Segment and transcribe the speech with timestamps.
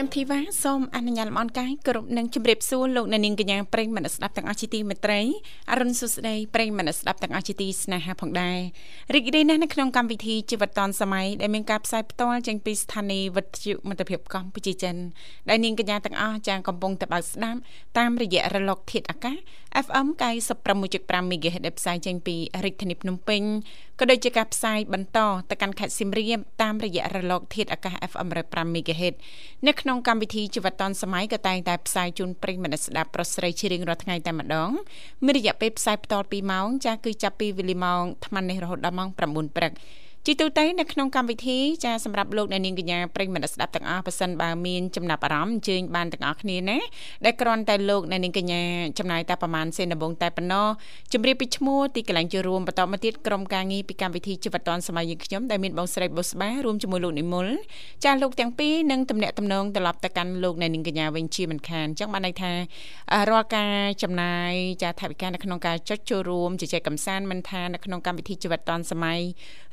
[0.00, 5.20] ខ្ញុំធីវ៉ាសូមអនុញ្ញាតលំអរកាយគ្រប់នឹងជម្រាបសួរលោកអ្នកនាងកញ្ញាប្រិយមិត្តស្ដាប់ទាំងអស់ជាទីមេត្រី
[5.70, 8.58] អរុនសុស្ដីប្រិយមិត្តស្ដាប់ទាំងអស់ជាទីស្នេហាផងដែរ
[9.14, 14.96] រីករាយណាស់នៅក្នុងកម្មវិធីជីវិតឌွန်សម័យដែលមានការផ្សាយផ្ទាល់ចេញពីស្ថានីយ៍វិទ្យុមិត្តភាពកម្ពុជាចិន
[15.48, 17.58] ដែលនាងកញ្ញាទាំងអស់ចាងកំពុងតបស្ដាប់
[17.98, 19.36] តាមរយៈរលកធាតុអាកាស
[19.86, 20.06] FM
[20.70, 23.42] 96.5 MHz ដែលផ្សាយចេញពីរាជធានីភ្នំពេញ
[24.00, 25.18] ក៏ដូចជាការផ្សាយបន្ត
[25.50, 29.14] ទៅកាន់ខេត្តសៀមរាបតាមរយៈរលក ធាតុអាកាស FM 105 MHz
[29.66, 34.70] នៅក្នុងកម្មវិធីជីវិតឌុនសម័យក៏តែងតែផ្សាយជូនប្រិយមិត្តស្ដាប់ប្រុសស្រីជារៀងរាល់ថ្ងៃតែម្ដង
[35.24, 39.72] មានរយៈពេលផ្សាយបន្ត2ម៉ោងចាស់គឺចាប់ពីវេលាម៉ោង8:00នេះរហូតដល់ម៉ោង9:00ព្រឹក
[40.26, 46.78] ជាទូទៅនៅក្នុងកម្មវិធីចាសម្រាប់លោកអ្នកនាងកញ្ញាប្រិយមិត្តស្ដាប់ទាំងអស់ប៉ះសិនបើមានចំណាប់អារម្មណ៍អញ្ជើញបានទាំងអស់គ្នាណា
[47.24, 48.62] ដែលគ្រាន់តែលោកអ្នកនាងកញ្ញា
[48.98, 50.66] ចំណាយតែប្រហែលសេនដំបងតែប៉ុណ្ណោះ
[51.12, 57.46] ជម្រាបពីឈ្មោះទីកន្លែងចូលរួមបន្តមកទៀតក្រុមការងារពីកម្មវិធីជីវិតឌွန်សម័យយើងខ្ញុំដែលមានបងស្រីបុស្បារួមជាមួយលោកនិមល
[58.04, 62.52] ចាលោកទាំងពីរនឹងតំណាក់តំណងត្រឡប់ទៅកាន់លោកអ្នកនាងកញ្ញាវិញជាមិនខានអញ្ចឹងបានន័យថា
[63.30, 69.20] រាល់ការចំណាយចាថវិកានៅក្នុងការចុចចូលរួមជជែកកម្សាន្តមិនថានៅក្នុងកម្មវិធីជីវិតឌွန်សម័យ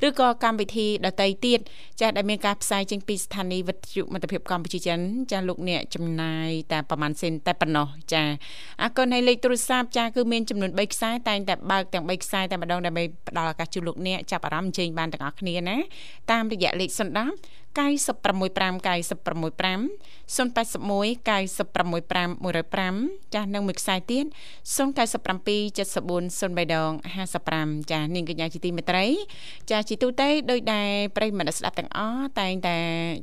[0.07, 1.59] ឬក៏កម្មវិធីដតីទៀត
[1.99, 4.99] ចាស់ដែលមានការផ្សាយចេញពីស្ថានីយ៍វិទ្យុមិត្តភាពកម្ពុជាចិន
[5.31, 8.23] ចាស់លោកអ្នកចំណាយតែប្រហែលសេនតែប៉ុណ្ណោះចា
[8.81, 15.77] អរគុណហើយលេខទូរស័ព្ទចាស់គឺមានចំនួន3ខ្សែតែងតែបើកទាំង3ខ្សែតែម្ដងដើម្បីផ្ដល់ឱកាសជូនលោកអ្នកចាប់អារម្មណ៍អញ្ជើញបានទាំងអស់គ្នាណា
[16.31, 19.87] តាមរយៈលេខ010 965 965
[20.27, 24.25] 081 965 105ចាស់និងមួយខ្សែទៀត
[24.75, 24.77] 097
[25.77, 26.91] 74 03ដង
[27.41, 29.05] 55ចាស់នាងកញ្ញាជាទីមេត្រី
[29.69, 32.77] ចាស់ជាទូទៅដោយដែលប្រិយមិត្តស្ដាប់ទាំងអស់តែងតែ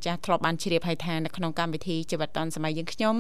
[0.07, 3.17] ចាស់ធ្លាប់បានជ្រាបហើយថានៅក្នុងកម្មវិធីជីវិតឌុនសម័យយើងខ្ញុំ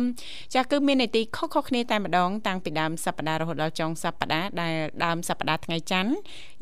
[0.55, 6.13] ចាស់គឺមាននីតិខុសៗគ្នាតែម្ដងតាំងពីដើមសប្ដាហ៍រហូតដល់ចុងសប្ដាហ៍ដែលដើមសប្ដាហ៍ថ្ងៃច័ន្ទ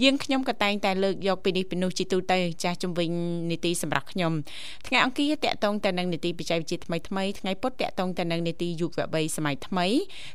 [0.03, 3.11] យើងខ្ញុំក៏តែងតែលើកយកពីនេះពីនោះជាទូទៅចាស់ជំវិញ
[3.51, 4.33] នីតិសម្រាប់ខ្ញុំ
[4.87, 9.87] ថ្ងៃអង្គារតកតងទៅនឹងនីតិបច្ចេកវិទ្យាថ្មីថ្មីថ្ងៃពុធតកតងទៅនឹងនីតិយុវវ័យសម័យថ្មី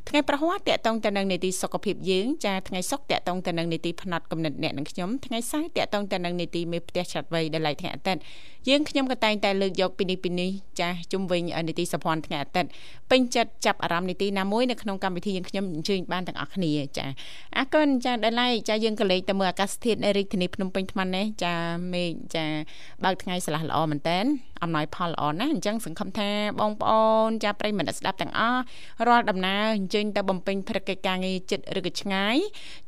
[0.08, 8.22] ថ្ងៃប្រហ័សតកតងទៅនឹងនីតិសុខភាពយើងចាថ្ងៃសុក្រតកតងទៅនឹងនីតិផ្នែកកំណត់អ្នកនឹងខ្ញុំថ្ងៃសៅរ៍តកតងទៅនឹងនីតិមេផ្ទះឆាត់វ័យដែលឡៃថ្ងៃអាទិត្យ
[8.68, 10.50] យើងខ្ញុំក៏តែងតែលើកយកពីនេះពីនេះ
[10.80, 12.70] ចាជុំវិញនីតិសភ័ណ្ឌថ្ងៃអាទិត្យ
[13.10, 17.06] ពេញចិត្តចាប់អារម្មណ៍នីតិណាមួយនៅក្នុងកម្មវិធីយើងខ្ញុំអញ្ជើញបានទាំងអស់គ្នាចា
[17.56, 21.54] អរគុណចាដល់ឡៃចាយើងក៏លេខទៅមើលអាកាសធាតុនៅរាជធានីភ្នំពេញថ្មនេះចា
[21.92, 22.44] មេឃចា
[23.04, 24.18] បើកថ្ងៃស្រឡះល្អមែនតើ
[24.62, 26.30] អំណោយផលល្អណាស់អញ្ចឹងសង្ឃឹមថា
[26.60, 28.60] បងប្អូនចាប្រិយមិត្តស្ដាប់ទាំងអស់
[29.08, 32.36] រាល់ដំណើរអញ្ជើញទៅបំពេញភារកិច្ចការងារចិត្តឬក៏ឆ្ងាយ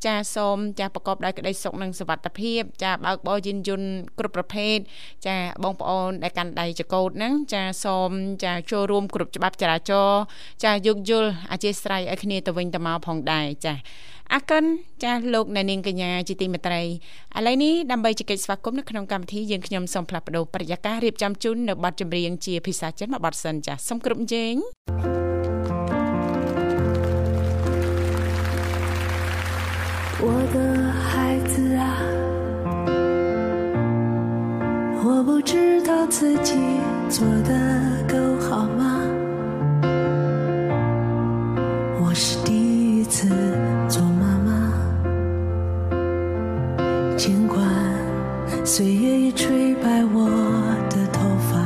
[0.04, 4.76] ចាសូមចាប្រកបដោយក្តីសុខនិងសុវត្ថិភាព ចាបើកបរយានយន្តគ្រប់ប្រភេទ
[5.26, 8.10] ចាបងប្អូនដែលកាន់ដៃចកោតហ្នឹងចាសូម
[8.44, 10.22] ចាចូលរួមគ្រប់ច្បាប់ចរាចរណ៍
[10.64, 13.75] ចាយោគយល់អធិស្ឋានឲ្យគ្នាទៅវិញទៅមកផងដែរចា
[14.33, 14.63] អរគុណ
[15.03, 16.88] ចាស់លោកអ្នកនាងកញ្ញាជាទីមេត្រីឥ
[17.45, 24.56] ឡូវនេះដើម្បីជែកស្វាគមន៍នៅក្នុងកម្មវិធីយើងខ្ញុំសូមផ្លាស់ប្ដូរប្រយាកររៀបចំជូននៅបទចម្រៀងជាភាសាចិនមួយបទសិនចាស់សូមគ្រប់ជេង
[30.28, 30.57] 我的
[31.09, 31.11] 孩
[31.51, 31.85] 子啊，
[35.03, 35.51] 我不知
[35.88, 36.17] 道自
[36.47, 36.51] 己
[37.09, 37.51] 做的
[38.11, 38.81] 够好吗？
[42.01, 42.50] 我是第
[43.00, 43.48] 一次。
[47.22, 47.62] 尽管
[48.64, 50.25] 岁月已吹白我
[50.88, 51.20] 的头
[51.53, 51.59] 发，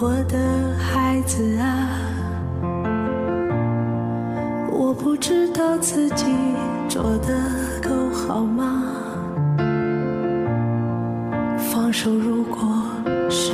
[0.00, 0.38] 我的
[0.78, 1.88] 孩子啊，
[4.70, 6.24] 我不知道自己
[6.88, 7.38] 做的
[7.80, 8.84] 够好吗？
[11.58, 12.58] 放手如果
[13.30, 13.52] 是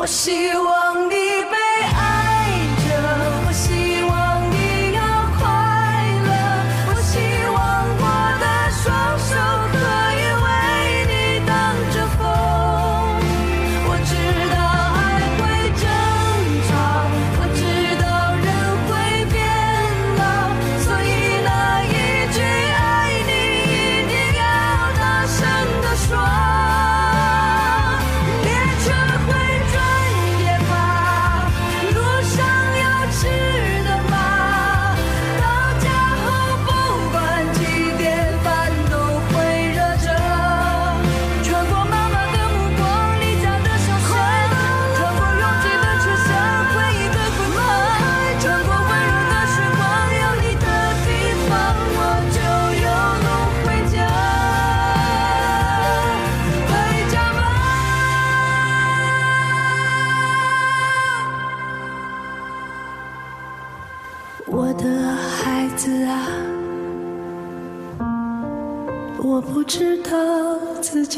[0.00, 0.89] 我希望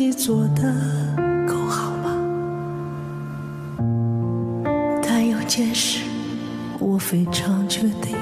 [0.03, 0.75] 己做的
[1.47, 2.17] 够好吗？
[5.01, 6.03] 但有件事
[6.81, 8.17] 我非常确定，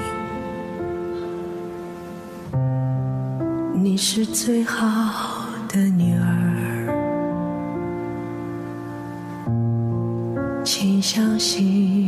[3.73, 6.85] 你是最好的女儿，
[10.63, 12.00] 请相信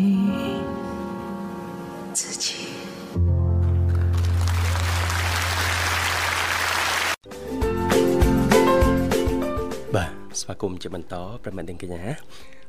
[10.43, 12.03] ស្វាគមន៍ជាបន្តប្រិមត្តនាងកញ្ញា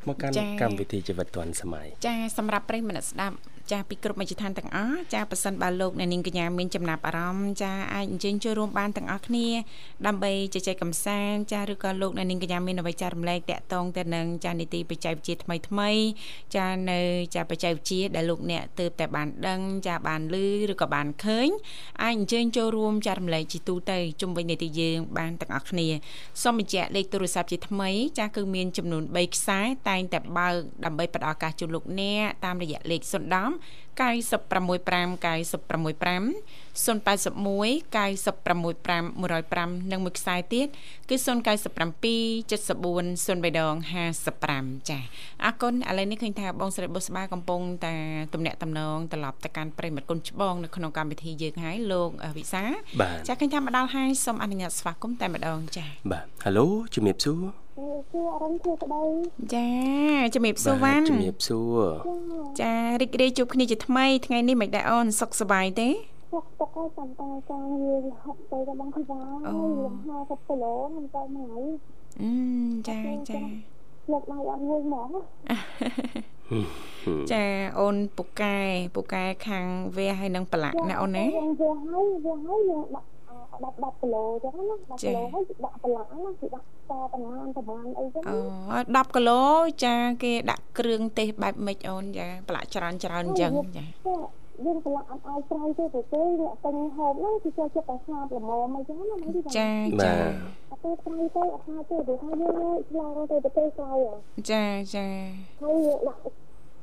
[0.09, 3.37] មកកាន់ចា៎កម្មវិធីជីវិតឌွန်សម័យចាសម្រាប់ប្រិយមិត្តស្ដាប់
[3.73, 9.47] ចាពីគ្រប់មជ្ឈដ្ឋានទាំងអស់ចាប៉ះសិនបើលោកអ្នកនាងកញ្ញាមានចំណាប់អារម្មណ៍ចាអាចអញ្ជើញចូលរួមបានទាំងអស់គ្នា
[10.07, 15.91] ដើម្បីជជែកកម្សាន្តចាឬក៏លោកអ្នកនាងកញ្ញាមានអ្វីចែករំលែកតាក់ទងទៅនឹងចានីតិបច្ចេកវិទ្យាថ្មីថ្មី
[16.57, 17.01] ចានៅ
[17.35, 20.37] ចាបច្ចេកវិទ្យាដែលលោកអ្នកទើបតែបានដឹងចាបានឮ
[20.73, 21.49] ឬក៏បានឃើញ
[22.03, 25.87] អាចអញ្ជើញចូលរួមចារំលែកជាទូទៅជុំវិញនីតិយើងបានទាំងអស់គ្នា
[26.43, 30.55] សូមបញ្ជាក់លេខទូរស័ព្ទជាថ្មីចាគឺមានចំនួន3ខ្សែតែងតែបើក
[30.85, 33.54] ដើម្បីផ្ដល់ឱកាសជូនលោកអ្នកតាមរយៈលេខ010
[33.95, 36.35] 965 965
[36.75, 40.67] 081 965 105និងមួយខ្សែទៀត
[41.09, 41.27] គឺ097
[42.51, 43.75] 74 03ដង
[44.33, 45.03] 55ចា៎
[45.45, 47.95] អរគុណឥឡូវនេះឃើញថាបងស្រីបុស្បាកំពុងតែ
[48.35, 52.63] ទំនាក់ទំនងត្រឡប់ទៅកាន់ប្រិមត្តគុណច្បងនៅក្នុងកម្មវិធីយើងហើយលោកអឺវិសា
[53.01, 57.64] បាទចា៎ឃើញថាមកដល់ហើយសូមអនុញ្ញាតស្វាគមន៍តែម្ដងចា៎បាទហៅឡូជំរាបសួរគឺអរំធ្វើក្តី
[59.55, 59.69] ចា
[60.35, 61.83] ជំរាបសួរវ៉ាន់ជំរាបសួរ
[62.61, 65.89] ចារីករាយជួបគ្នាជាថ្មីថ្ងៃនេះមិនដែរអូនសុខសប្បាយទេ
[66.33, 71.63] ទុកទុកឲ្យតាមតាការងារហប់ទៅដល់បងខ្វាអូលំ50គីឡូមិនទៅមួយ
[72.23, 72.31] អឺ
[72.89, 72.99] ចា
[73.31, 73.41] ចា
[74.13, 75.09] លោកដៃអត់ងុយហ្មង
[77.33, 77.45] ចា
[77.79, 78.57] អូនពូកែ
[78.95, 79.67] ពូកែខាង
[79.97, 83.07] វាហើយនឹងប្រឡាក់ណាអូនណាយើងវាហើយវាហើយយើងដាក់
[83.65, 88.37] ដាក់10គីឡូចឹងណា10គីឡូហើយដាក់ប្រឡាក់ណាគឺដាក់តប្រមាណប្រមាណអីចឹងអូ
[89.09, 89.43] 10គីឡូ
[89.85, 93.85] ចាគេដាក់គ្រឿងទេសបែបម៉េចអូនចាប្រឡាក់ច្រើនច្រើនអញ្ចឹងចា
[94.65, 99.69] យើងប្រឡាក់អត់ឲ្យស្រ័យទេទៅទេវាតែងហូបហ្នឹងគឺចូលចិត្តតែស្នាបល្មមអីចឹងណាមិនទីចា
[100.01, 100.21] បាចាទ
[100.71, 103.99] អត់ទេស្រ័យទេអត់ថាទេព្រោះថាយើងឆ្លងទៅប្រទេសស្រ័យ
[104.51, 104.65] ចា
[104.95, 105.07] ចា
[105.63, 106.21] ហើយយើងដាក់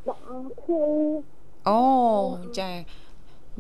[0.10, 0.86] ដាក់អស់គ្នា
[1.68, 1.82] អូ
[2.60, 2.70] ចា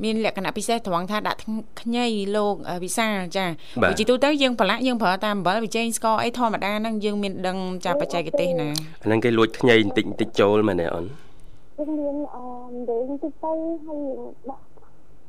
[0.03, 1.39] មានលក្ខណៈពិសេសត្រង់ថាដាក់
[1.81, 2.05] ខ្ញី
[2.35, 3.45] លោកអឺវិសាលចា
[3.83, 8.69] បើជីទូទៅយើងប្រឡាក់យើងប្រើតាមអំបិលប៊ីចេងស្ករអីធម្មតាហ្នឹងយើងមានដឹងចាបច្ចេកទេសណា
[9.03, 12.45] អាហ្នឹងគេលួចខ្ញីបន្តិចបន្តិចចូលមែនទេអូនយើងមានអឺ
[12.89, 13.51] ដេញទៅទៅ
[13.85, 14.01] ហើយ
[14.49, 14.63] ដាក់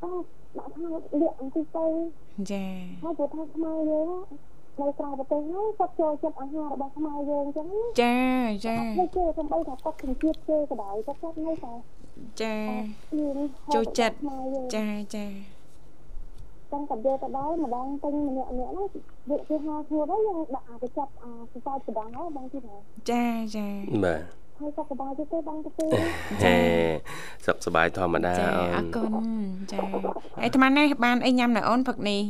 [0.02, 0.26] អត់
[0.58, 1.86] ដាក់ថាលាក់ទៅទៅ
[2.50, 2.64] ចា
[3.02, 4.08] ហើយព្រោះថាខ្មែរយើង
[4.80, 7.66] នៅក្រៅប្រទេសហ្នឹងគាត់ចូលចិត្តអាហាររបស់ខ្មែរយើងអញ្ចឹង
[8.02, 8.16] ចា
[8.66, 11.72] ចាហើយគេសំបីថាគាត់ជំនឿគេក៏ដោយគាត់គាត់នៅតែ
[12.40, 12.54] ចា
[13.18, 13.38] មាន
[13.74, 15.26] ចូលចិត្តខ្មែរយើងចាចា
[16.72, 18.86] ចឹងគាត់យកទៅដល់ម្ដងទិញម្នាក់ម្នាក់ហ្នឹង
[19.28, 22.76] វាគេហៅឈ្មោះទៅយើងដាក់អាទៅចាប់អាសរសៃប្រដងហើយបងទីណា
[23.10, 23.24] ចា
[23.56, 23.66] ចា
[24.04, 24.22] បាទ
[24.58, 25.86] ហើយសុខសប្បាយទេទេបងទៅទេ
[26.44, 26.56] ហេ
[27.46, 29.10] សុខសប្បាយធម្មតាចាអូអរគុណ
[29.72, 29.78] ចា
[30.42, 32.22] អីអាត្មានេះបានអីញ៉ាំនៅអូនផឹកនេះ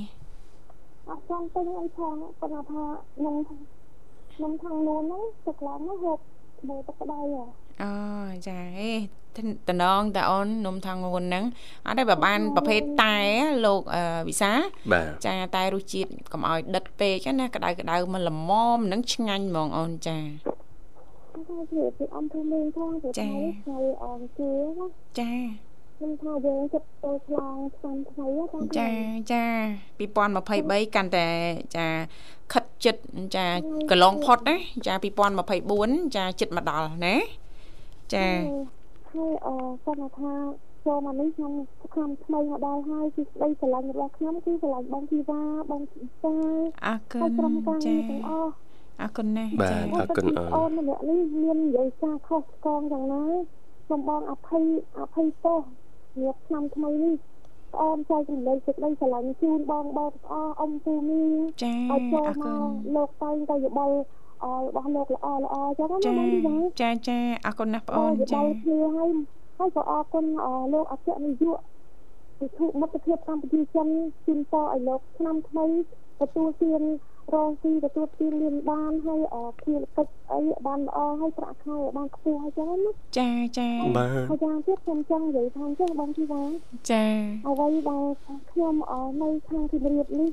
[1.09, 2.83] អត់ចង់ទិញអីផងគាត់ថា
[3.17, 3.35] ខ្ញុំ
[4.35, 6.19] ខ្ញុំខាងนู้នហ្នឹងទឹកឡើងហ្នឹងហូប
[6.69, 7.45] មើលទឹកក្តៅហ៎
[7.83, 7.93] អូ
[8.47, 9.22] ចាអេ
[9.69, 11.45] តំណងតាអូននំថងងួនហ្នឹង
[11.87, 13.17] អត់ទេបើបានប្រភេទតែ
[13.65, 14.53] លោកអឺវិសា
[14.93, 20.19] បាទចាតែរសជាតិកុំឲ្យដិតពេកណាក្តៅក្តៅមកល្មមនឹងឆ្ងាញ់ហ្មងអូនចា
[21.49, 23.35] ថាជាពីអំភូមិផងព្រោះចា៎
[23.65, 24.87] ថ្ងៃថ្ងៃអងជាណា
[25.21, 25.33] ចា
[25.97, 28.91] ខ្ញុំថាយើងចិត្តទៅឆ្លងឆ្នាំថ្មីហ្នឹងចា
[29.33, 29.45] ចា
[30.01, 31.27] 2023កាន់តែ
[31.77, 31.87] ចា
[32.53, 33.03] ខិតចិត្ត
[33.37, 33.47] ចា
[33.91, 34.95] កន្លងផុតណាចា
[35.55, 37.15] 2024ចាចិត្តមកដល់ណា
[38.15, 38.25] ចា
[39.15, 39.49] ហើយអ
[39.85, 40.33] គាត់ថា
[40.87, 41.53] ចូលមកនេះខ្ញុំ
[41.93, 45.41] ឆ្នាំថ្មីមកដល់ហើយគឺស្ដីស្រឡាញ់របស់ខ្ញុំគឺស្រឡាញ់បងធីវ៉ា
[45.71, 46.35] បងធីសា
[46.87, 48.53] អរគុហើយណក្រុមការចាងារទាំងអស់
[49.01, 53.25] អរគុណណាស់បាទចាអរគុណអូនអូនម្នាក់នេះមាននិយាយសារខុសឆ្គងយ៉ាងណា
[53.89, 54.65] សូមបងអភ័យ
[54.99, 55.63] អភ័យទោស
[56.21, 57.17] ញាប់ឆ្នាំថ្មីនេះ
[57.81, 61.23] អូនចែករំលែកសេចក្តីស្រឡាញ់ជូនបងបងទាំងអស់អ៊ំពូមី
[61.63, 63.97] ចាឲ្យចូលអរមគុណកលោកតែងតែយោបល់
[64.45, 69.11] អរបស់លោកល្អល្អចឹងណាចាបងធីវ៉ាចាចាអរគុណណាស់បងអូនយោបចាល់គ្នាហើយ
[69.59, 71.59] ហើយក៏អរគុណអលោកអគ្គនាយក
[72.41, 73.89] វិធុមិត្តភាពកម្ពុជាចិន
[74.27, 75.67] ជូនពរឲ្យលោកឆ្នាំថ្មី
[76.21, 76.83] ទទួលទាន
[77.35, 86.43] រងទីទទួលទានមានបានហើយអភារកិច្ចអីបានល្អហើយប្រាក់ខែបានខ្ពស់ហើយចឹងណាចាចាបាទហើយយ៉ាងទៀតខ្ញុំចង់និយាយថាអញ្ចឹងបងធីវ៉ា
[86.91, 87.05] ចា
[87.49, 88.07] អ្វីដែល
[88.51, 90.31] ខ្ញុំអនៅខាងទីរៀបនេះ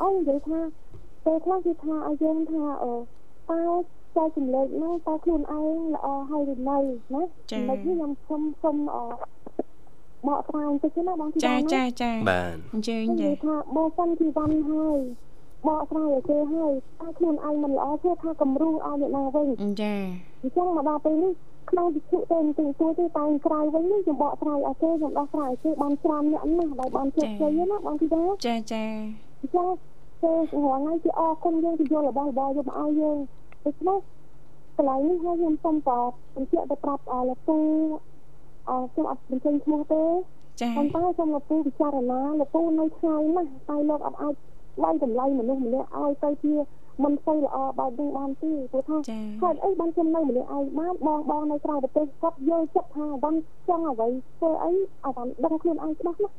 [0.00, 0.58] អូននិយាយថា
[1.26, 2.94] ពេលខ្លះគឺថាឲ្យយើងថាអឺ
[3.50, 3.62] តើ
[4.16, 6.78] ចែកចម្លែកហ្នឹងតើខ្លួនឯងល្អហើយឬនៅ
[7.14, 8.96] ណាចំណុចនេះខ្ញុំខ្ញុំសូមអ
[10.26, 14.98] បកស្រាយបន្តិចណាបងទីចាបានចាចាបាទអញ្ជើញខ្ញុំនិចាយាយថាបើសិនទីវ៉ាន់ហើយ
[15.66, 19.46] បកស្រាយឲ្យគេហើយតើខ្លួនឯងមិនល្អធ្វើថាគំរូឲ្យអ្នកណាវិញ
[19.82, 19.94] ចា
[20.42, 21.32] អញ្ចឹងមកដល់ពេលនេះ
[21.70, 28.84] ក្នុងវិទ្យុទៅទីទួទេតែក្រៅវិញនេះខ្ញុំបកស្រាយឲ្យគេខ្ញុំដោះស្រាយឲ្យគេបានច្រើនអ្នកណាស់ដែលបានជោគជ័យណាបងទីបានចាចា
[29.40, 29.68] អញ្ចឹង
[30.22, 33.16] គេរងថ្ងៃគេអរគុណយើងទៅយករបស់របរយកមកឲ្យយើង
[33.64, 33.98] ដូច្នេះ
[34.76, 35.90] កន្លែងនេះហើយខ្ញុំសូមត
[36.34, 37.56] បញ្ជាក់ទៅប្រាប់អលោកពូ
[38.68, 40.02] អខ្ញុំអត់បញ្ចេញឈ្មោះទេ
[40.60, 44.34] ចាប៉ុន្តែសូមលោកពូពិចារណាលោកពូនៅឆ្ងាយណាស់តែលោកអត់អាច
[44.82, 46.54] វាយតម្លៃមនុស្សម្នាក់ឲ្យទៅជា
[47.04, 53.34] មិនសូវល្អបែបនេះបានទេព្រោះថាចាហេតុអីបានខ្ញុំនៅម្នាក់ឯងបានបងបងនៅក្រៅប្រទេសគាត់យល់ចិត្តថាបាន
[53.68, 54.08] ចង់អ្វី
[54.38, 56.34] ធ្វើអីឲ្យបានដឹងខ្លួនឯងច្បាស់ណាស់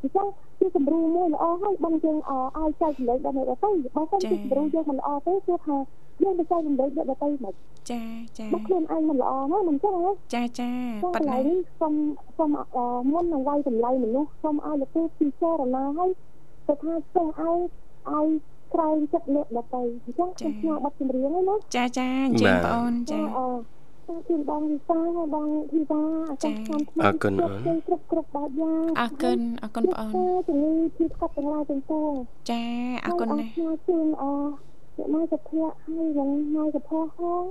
[0.00, 0.26] អញ្ចឹង
[0.58, 5.76] ជាគំរូមួយល្អហើយបងយើងអឲ្យចែកចម្លែកដល់អ្នកដទៃបើមិនជាគំរូយើងមិនល្អទេគឺថា
[6.22, 7.54] យើងទៅចែកចម្លែកអ្នកដទៃមិន
[7.90, 8.02] ចា
[8.38, 11.94] ចាបើខ្លួនឯងមិនល្អណាមិនអញ្ចឹងណាចាចាចឹងប៉ាកត់ន្លែណាងនេះសូម
[12.38, 12.78] សូមអ
[13.10, 16.10] មុននឹងវាយតម្លៃមនុស្សសូមឲ្យលោកពូពិចារណាឲ្យ
[16.66, 17.58] ទៅថាចង់ឲ្យ
[18.12, 18.26] ឲ្យ
[18.74, 23.20] ក្រែងចិត្តអ្នកដទៃអញ្ចឹងខ្ញុំស្នើបတ်ចម្រៀងហ្នឹងណាចាចាអញ្ជើញបងអូនចា
[24.10, 32.12] អឺតាជូនបងវិសាហើយបងធីវ៉ាអាកាសខាងថ្មីអរគុណអូនគ្រប់គ្រប់បែបយ៉ាងអរគុណអរគុណបងអូនជំងឺពីស្កប់ទាំងឡាយទាំងពួង
[32.50, 32.62] ចា
[33.04, 34.24] អរគុណណាស់ហើយអរជូនអ
[34.96, 37.42] អ្នកម៉ែសុភ័ក្រហើយនឹងម៉ែសុភ័ក្រផង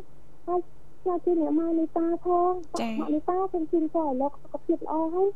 [0.48, 0.60] ហើយ
[1.06, 2.52] ចាជូនអ្នកម៉ែនីតាផង
[3.00, 5.28] ម៉ាក់នីតាសូមជូនពរឲ្យលោកសុខភាពល្អហើយ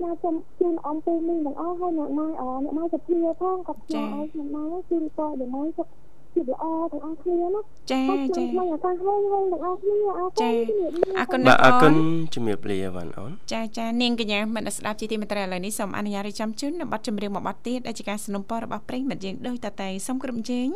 [0.00, 5.88] ចាសូមជូនអំពូមីទាំងអស់ហើយអ្នកម៉ែអអ្នកម៉ែសុភ័ក្រផងក៏ផ្ញើឲ្យអ្នកម៉ែជូនពរឲ្យម៉ែសុខ
[6.33, 20.67] ភាពល្អទាំងអស់គ្នាណា ចា ហើយខ្ញុំ ចា ថ្មីឱកាសហើយហើយទាំងអស់គ្នាអរគុ ចា ណជំរាបលា អរគុណ បាទអរគុណ អូន ជំរាបលាបានអូន ចាចានាងកញ្ញាមិត្តអ្នកស្ដាប់ជាទីមេត្រីឥឡូវនេះសូមអនុញ្ញាតរៀបចំជូននៅប័ណ្ណចម្រៀងមួយប័ណ្ណទៀតដែលជាការสนับสนุนរបស់ប្រិយមិត្តយើងដូចតតែសូមគ្រប់ជេង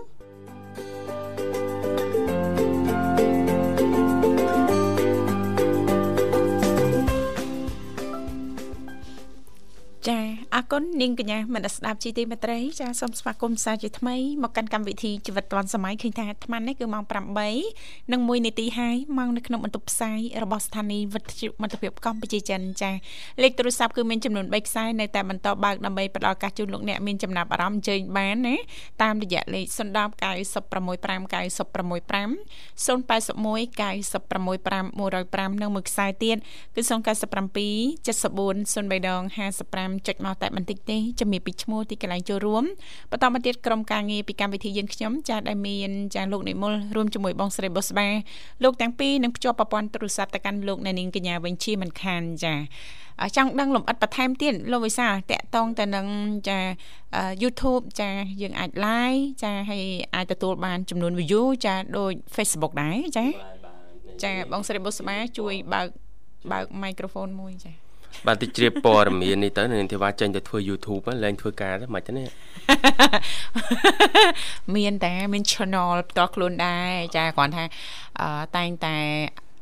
[10.08, 10.20] ចា
[10.54, 17.04] អរគុណនាងកញ្ញាមនស្សស្ដាប់ជីទីមេត្រីចាសូមស្វាគមន៍សាជាថ្មីមកកាន់កម្មវិធីជីវិតឌွန်សម័យឃើញថាអាត្មានេះគឺម៉ោង
[17.56, 22.90] 8និង1នាទីហើយម៉ោងនៅក្នុងបន្ទប់ផ្សាយរបស់ស្ថានីយ៍វិទ្យុមិត្តភាពកម្ពុជាចិនចា
[23.42, 28.56] លេខទូរស័ព្ទគឺមានចំនួន3ខ្សែនៅតែបន្តបើកដើម្បីផ្ដល់ឱកាសជូនលោកអ្នកមានចំណាប់អារម្មណ៍អញ្ជើញបានណា
[29.02, 29.76] តាមរយៈលេខ010
[30.22, 32.28] 965 965
[32.86, 34.86] 081 965
[35.56, 36.36] 105និងមួយខ្សែទៀត
[36.74, 36.90] គឺ097
[38.06, 42.64] 74 03ដង55ចុចមកតែបន្តិចទេជំរាបពីឈ្មោះទីកន្លែងចូលរួម
[43.10, 48.08] បន្តមកទៀតក្រុមការងារពីកម្មវិធីយើងខ្ញុំចាដែលមានចាលោកនិមលរួមជាមួយបងស្រីបុស្បា
[48.62, 52.54] លោកទាំងពីរនឹងភ្ជាប់ប្រព័ន្ធទូរស័ព្ទទៅកាន់លោកអ្នកនាងកញ្ញាវិញជាមិនខានចា
[53.22, 56.06] អឺចង់ដឹងលម្អិតបន្ថែមទៀតលោកវិសាលតកតងទៅនឹង
[56.48, 56.58] ចា
[57.16, 58.10] អឺ YouTube ចា
[58.42, 59.84] យើងអាច live ចាហើយ
[60.14, 63.26] អាចទទួលបានចំនួន view ចាដូច Facebook ដែរចា
[64.22, 65.88] ចាបងស្រីបុស្បាជួយបើក
[66.52, 67.85] បើក microphone មួយចា
[68.26, 72.28] បាទតិចជ្រាបព័ត៌មាននេះទៅនាងធីវ៉ាចេញទៅធ្វើ YouTube ហ្នឹងលែងធ្វើការទៅមិនទេនេះ
[74.76, 77.64] មានតែមាន channel ផ្ទាល់ខ្លួនដែរចាគ្រាន់ថា
[78.20, 78.96] អឺតែងតែ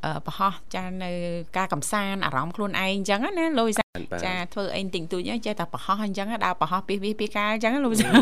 [0.05, 1.13] អឺប្រហោះចានៅ
[1.57, 8.13] ការកំសាន្តអារម្មណ៍ខ្លួនឯងអញ្ចឹងណាលោកវិសាលបាទចាធ្វើអីបន្តិចតួចហ្នឹងចេះតែប្រហោះអញ្ចឹងដើរប្រហោះពីសពីសពីកាលអញ្ចឹងណាលោកវិសាល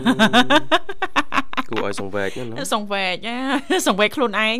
[1.72, 3.36] គួរឲ្យសង្វេគណាសង្វេកណា
[3.86, 4.56] សង្វេកខ្លួនឯង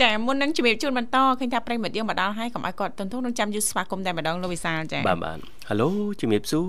[0.00, 5.88] ចាមុននឹងជំរាបជូនបន្តឃើញថាប្រិយមិត្តយើងមកដល់ហើយកុំឲ្យគាត់ទន្ទុះនឹងចាំយូរស្វាគមន៍តែម្ដងលោកវិសាលចាបាទបាទហៅឡូ
[6.20, 6.68] ជំរាបសួរ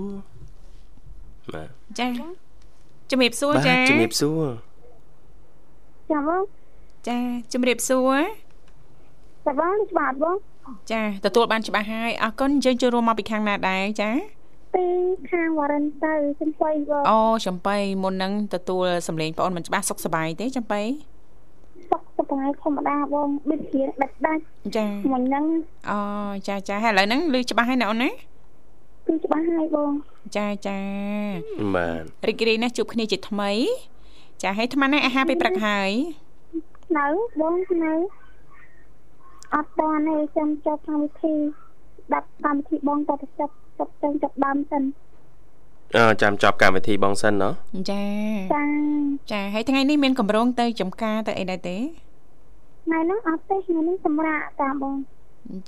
[1.54, 2.08] បាទចា
[3.10, 4.44] ជំរាបសួរបាទចាជំរាបសួរ
[6.10, 6.42] ចាំបង
[7.08, 7.18] ចា
[7.52, 8.22] ជំរាបសួរ
[9.44, 10.36] តែបងច្បាស់បង
[10.92, 14.10] ចាទទួលបានច្បាស់ហើយអរគុណយើងចូលរួមមកពីខាងណាដែរចា
[14.76, 14.86] ពី
[15.30, 20.82] ខាងវរិនទៅសំបីបងអូចំបៃមុននឹងទទួលសម្លេងបងអូនមិនច្បាស់សុខសប្បាយទេចំបៃ
[21.90, 24.42] សុខសប្បាយធម្មតាបងដូចជាដាច់ដាច់
[24.76, 25.44] ចាមិញហ្នឹង
[25.90, 25.98] អូ
[26.48, 28.10] ចាចាហើយឥឡូវហ្នឹងឮច្បាស់ហើយណាអូនណា
[29.06, 29.90] គឺច្បាស់ហើយបង
[30.36, 30.78] ចាចា
[31.74, 31.88] បា
[32.22, 33.50] ទរីករាយណាស់ជួបគ្នាជាថ្មី
[34.42, 35.90] ចាហើយអាត្មានេះអាហារពេលព្រឹកហើយ
[36.98, 37.06] នៅ
[37.40, 37.92] បងនៅ
[39.54, 41.34] អត់បានទេចាំចាប់កម្មវិធី
[42.14, 44.82] ដាប់កម្មវិធីបងតទៅចាប់ ចាប់ទៅចាប់ដើមសិន
[45.96, 47.52] អឺចាំចប់កម្មវិធីបងសិនណោះ
[47.90, 48.04] ចា
[48.54, 48.64] ចា
[49.32, 51.76] ចាហើយថ្ងៃនេះមានកម្រងទៅចំការទៅអីដែរទេ
[52.84, 54.96] ថ្ងៃហ្នឹងអត់ទេថ្ងៃនេះសម្រាប់តាមបង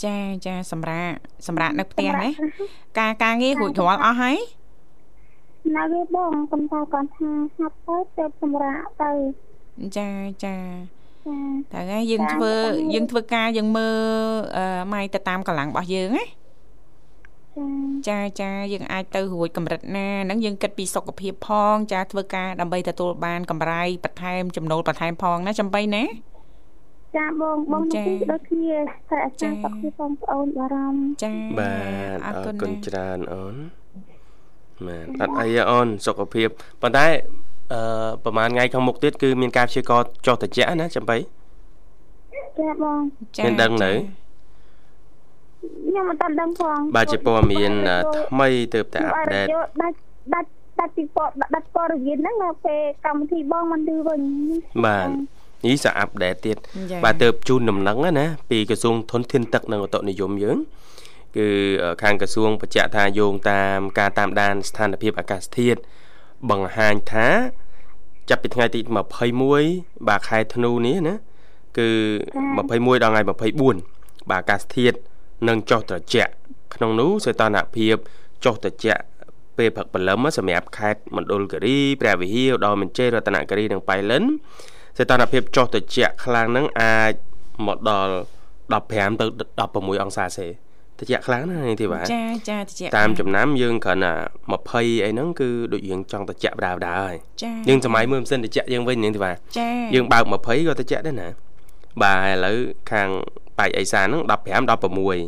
[0.04, 1.14] ចាចាសម្រាប់
[1.46, 4.36] សម្រាប់នៅផ្ទះណាសម្រាប់ការការងាររួចរាល់អស់ហើយ
[5.76, 9.10] នៅវាបងប៉ុន្តែគាត់ថាហាត់ទៅទៅសម្រាប់ទៅ
[9.98, 10.10] ចា
[10.44, 10.56] ចា
[11.26, 11.38] ចា
[11.72, 14.00] តែហើយយើងចាធ្វើចាយើងធ្វើការយើងមើល
[14.56, 16.24] អឺម៉ៃទៅតាមកម្លាំងរបស់យើងណា
[17.58, 17.68] ចា
[18.08, 26.04] ចាចាយើងអាចទៅរួចកម្រិតណាហ្នឹងយើងគិតពីសុខភាពផង ចាធ្វើការដើម្បីទទួលបានកម្រៃបន្ថែមចំណូលបន្ថែមផងណាចំបីណា
[27.16, 28.76] ចាបងបងចាមកពីដូចគ្នា
[29.10, 31.74] តែអាចាចារ្យសុខភាពបងប្អូនបារម្ភចាបា
[32.16, 33.56] ទអរគុណណាស់ច្រើនអូន
[34.86, 36.48] បាទអត់អីទេអូនសុខភាព
[36.82, 37.06] ប៉ុន្តែ
[37.72, 41.16] អឺប្រហែលថ្ងៃខាងមុខទៀតគឺមានការព្យាករណ៍ចុះត្រជាក់ណាចាំបី
[42.58, 43.00] ចាបង
[43.36, 43.92] ចាមានដឹងនៅ
[45.88, 47.98] ខ្ញុំមិនតាន់ដឹងផងបាទជាព័ត៌មានអឺ
[48.30, 49.46] ថ្មីទៅតែអាប់ដេត
[49.82, 49.96] ដាច់
[50.34, 50.48] ដាច់
[50.80, 54.20] ដាច់ពីពតដាច់ព័ត៌មានហ្នឹងនៅពេលកម្មវិធីបងមិនឌឺវិញ
[54.86, 55.08] បាទ
[55.66, 56.56] នេះសាអាប់ដេតទៀត
[56.90, 60.58] ចាបាទទៅជូនដំណឹងណាពីក្រសួងធនធានទឹកនិងឧតុនិយមយើង
[61.36, 61.48] គឺ
[62.02, 65.78] ខាងក្រសួងបញ្ជាក់ថាយោងតាមការតាមដានស្ថានភាពអាកាសធាតុ
[66.50, 67.28] បង្ហាញថា
[68.30, 68.80] ចាប់ពីថ្ងៃទី
[69.44, 71.14] 21បាទខែធ្នូនេះណា
[71.78, 71.88] គឺ
[72.46, 74.96] 21ដល់ថ្ងៃ24បាទអាកាសធាតុ
[75.48, 76.32] នឹងចុះត្រជាក់
[76.74, 77.96] ក្នុងនោះសីតុណ្ហភាព
[78.44, 79.02] ចុះត្រជាក់
[79.58, 84.24] ពេលព្រឹកព្រលឹមសម្រាប់ខេត្តមណ្ឌលគិរីព្រះវិហារឧត្តរមានជ័យរតនគិរីនិងបៃលិន
[84.98, 87.12] សីតុណ្ហភាពចុះត្រជាក់ខ្លាំងនឹងអាច
[87.66, 88.12] មកដល់
[88.64, 89.24] 15ទៅ
[89.58, 90.48] 16អង្សាសេ
[90.98, 94.14] ត្រជាក់ខ្លាំងណាស់នេះទេបាទចាចាតិចតាមចំណាំយើងគ្រាន់តែ
[94.58, 101.28] 20អីហ្នឹងគឺដូចយើងចង់ត្រជាក់បដាបដាហើយចាយើងសម័យមើលម៉ាស៊ីនត្រជាក់យើងវិញនេះទេបាទចាយើងបើក20ក៏ត្រជាក់ដែរណា
[102.02, 102.58] បាទឥឡូវ
[102.90, 103.08] ខាង
[103.58, 104.30] ប៉ែកអេសានហ្នឹង15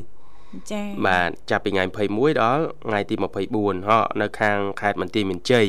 [0.01, 3.15] 16ចាបាទចាប់ពីថ្ងៃ21ដល់ថ្ងៃទី
[3.53, 5.67] 24ហោះនៅខាងខេត្តបន្ទាយមានជ័យ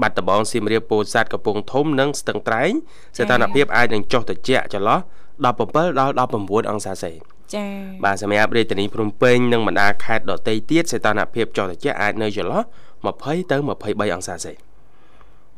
[0.00, 2.72] បាត់ដំបងសៀមរាបពោធិ៍សាត់កំពង់ធំនិងស្ទឹងត្រែង
[3.16, 5.00] សីតុណ្ហភាពអាចនឹងចុះត្រជាក់ចន្លោះ
[5.44, 7.12] 17ដល់19អង្សាសេ
[7.54, 7.64] ចា
[8.04, 12.62] បាទសម្រាប់រាជធានីភ្នំពេញនិងបណ្ដាខេត្តដទៃទៀតសីតុណ្ហភាពចុះត្រជាក់អាចនៅចន្លោះ
[13.06, 14.52] 20ទៅ23អង្សាសេ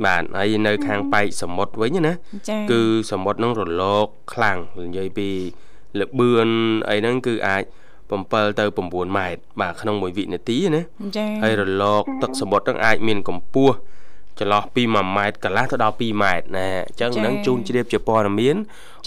[0.04, 2.12] បាទហើយនៅខាងប៉ែកសមុទ្រវិញណា
[2.48, 5.28] ចាគឺសមុទ្រនឹងរលកខ្លាំងនិយាយពី
[5.98, 6.48] លបឿន
[6.90, 7.62] អីហ្នឹងគឺអាច
[8.10, 10.82] 7ទៅ9ម៉ែត្របាទក្នុងមួយវិនាទីណា
[11.16, 13.74] ចាហើយរលកទឹកសមុទ្រហ្នឹងអាចមានកម្ពស់
[14.38, 18.56] ចន្លោះពី1ម៉ែត្រកន្លះទៅដល់2ម៉ែត្រណាអញ្ចឹងនឹងជូនជ្រាបជាព័ត៌មាន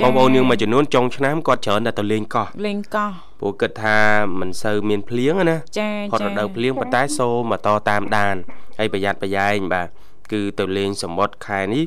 [0.04, 3.98] បងប្អូនយើងមួយចំនួនចុងឆ្នាំគាត់ច្រើនតែទៅលេងកោះលេងកោះព្រោះគិតថា
[4.40, 8.36] មិនសូវមានភ្លៀងណាចាគាត់រដូវភ្លៀងប៉ុន្តែសូមបន្តតាមដាន
[8.80, 9.88] ហើយប្រយ័ត្នប្រយែងបាទ
[10.32, 11.84] គឺទៅលេងសមុទ្រខែនេះ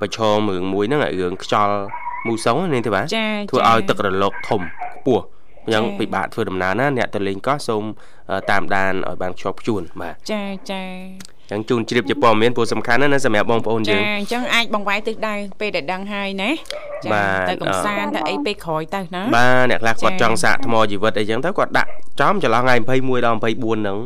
[0.00, 1.76] ប្រឈមរឿងមួយហ្នឹងអារឿងខ្យល់
[2.26, 5.24] មូសុងហ្នឹងទេបាទចាធ្វើឲ្យទឹករលកធំខ្ពស់
[5.66, 7.84] អញ្ចឹងចា៎ពិបាកធ្វើដំណើរណាអ្នកទៅលេងកោះសូម
[8.30, 10.82] អឺតាមដានឲ្យបានខ្ជាប់ខ្ជួនបាទចាចា
[11.54, 16.50] អញ្ចឹងជូនជ្រាបជាព័ត៌មានព្រោះសំខាន់ណាស់ណាសម្រាប់បងប្អូនចាយើងអញ្ចឹងអាចបង្វែរទិសដៅពេលដែលដឹងហើយណា
[17.12, 23.98] បាទទៅកំសាន្តទៅអីពេលក្រោយទៅណាបាទអ្នកខ្លះគាត់ចា៎ចង់សាកថ្មជីវិតអីចឹងទៅគាត់ដាក់ចំចន្លោះថ្ងៃ21ដល់24ហ្នឹង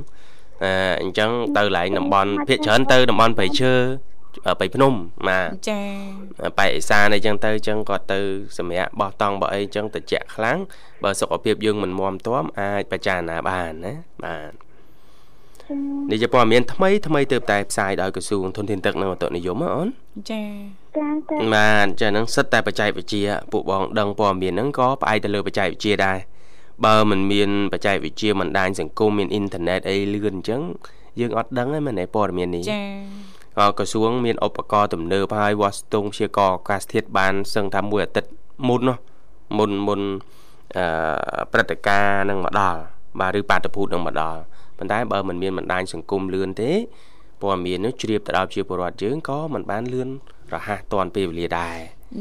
[0.64, 3.74] អឺអញ្ចឹងទៅកន្លែងតំបន់ភាគច្រើនទៅតំបន់ព្រៃឈើ
[4.46, 4.92] អឺព្រៃភ្នំ
[5.28, 5.80] បាទចា
[6.58, 8.20] ប៉ែកអេសានអីចឹងទៅចឹងគាត់ទៅ
[8.58, 10.58] សម្រាប់បោះតង់បោះអីចឹងទៅជាក់ខ្លាំង
[11.02, 14.52] បើសុខភាពយើងមិនមាំទាំអាចបច្ចារណាបានណាបាទ
[16.10, 19.88] នេះជាព័ត៌មានថ្មីថ្មីទើបតែផ្សាយដោយក្រសួងធនធានទឹកនិងឧតុនិយមហ៎អូន
[20.30, 20.42] ចា
[20.96, 26.18] ចាចាបាទចាហ្នឹងសិតតែបច្ចេកវិទ្យាពួកបងដឹងព័ត៌មានហ្នឹងក៏ផ្អែកទៅលើបច្ចេកវិទ្យាដែរ
[26.84, 30.62] បើមិនមានបច្ចេកវិទ្យាបណ្ដាញសង្គមមានអ៊ីនធឺណិតអីលឿនអញ្ចឹង
[31.20, 32.82] យើងអត់ដឹងទេមែនទេព័ត៌មាននេះចា
[33.58, 38.30] ក៏ក្រសួងមានឧបករណ៍ទំនើបហើយវាស់ស្ទង់ព្យាករណ៍អាកាសធាតុបានសឹងថាមួយអាទិត្យ
[38.68, 38.96] មុននោះ
[39.58, 40.00] មុនមុន
[40.76, 42.80] អឺព្រឹត្តិការណ៍នឹងមកដល់
[43.20, 44.40] បាទឬបាតុភូតនឹងមកដល់
[44.78, 46.70] ប៉ុន្តែបើមិនមានបណ្ដាញសង្គមលឿនទេ
[47.42, 50.08] ព័ត៌មាននោះជ្រាបទៅដល់ជាពលរដ្ឋយើងក៏មិនបានលឿន
[50.54, 51.76] រហ័សទាន់ពេលវេលាដែរ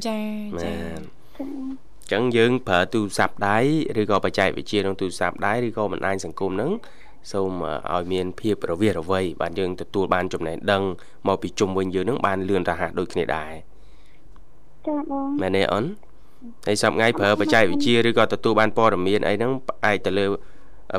[0.08, 0.20] ចា
[0.56, 1.02] បាចាទ
[1.40, 3.58] អញ្ចឹងយើងប្រើទូរស័ព្ទដៃ
[4.02, 6.72] ឬក៏បច្ចេកវិទ្យាក្នុងទូរស័ព្ទដៃឬក៏បណ្ដាញសង្គមហ្នឹង
[7.32, 7.52] សូម
[7.92, 10.84] អឺឲ្យមានភាពរវាសរវៃបាទយើងទទួលបានចំណេះដឹង
[11.28, 13.54] មកពីជុំវិញយើងហ្នឹងបានលឿនរហ័សដូចគ្នាដែរ
[14.88, 15.86] ចាបងមែនទេអូន
[16.68, 20.26] ហើយសប្ងៃប្រើបច្ចេកវិទ្យាឬក៏ទទួលបានព័ត៌មានអីហ្នឹងផ្អែកទៅលើ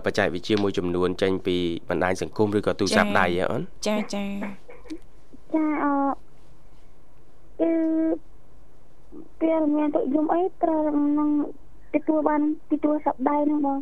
[0.07, 1.57] បច្ចេកវិទ្យាមួយចំនួនចេញពី
[1.89, 4.25] បណ្ដាញសង្គមឬក៏ទូរស័ព្ទដៃហ៎អូនចាចា
[5.55, 5.87] ចាអ
[7.61, 7.71] គឺ
[9.41, 10.81] ពេលមានទៅយំអីត្រូវ
[11.19, 11.31] នឹង
[11.95, 13.81] ទទួលបានទទួលសប្តាហ៍ហ្នឹងបង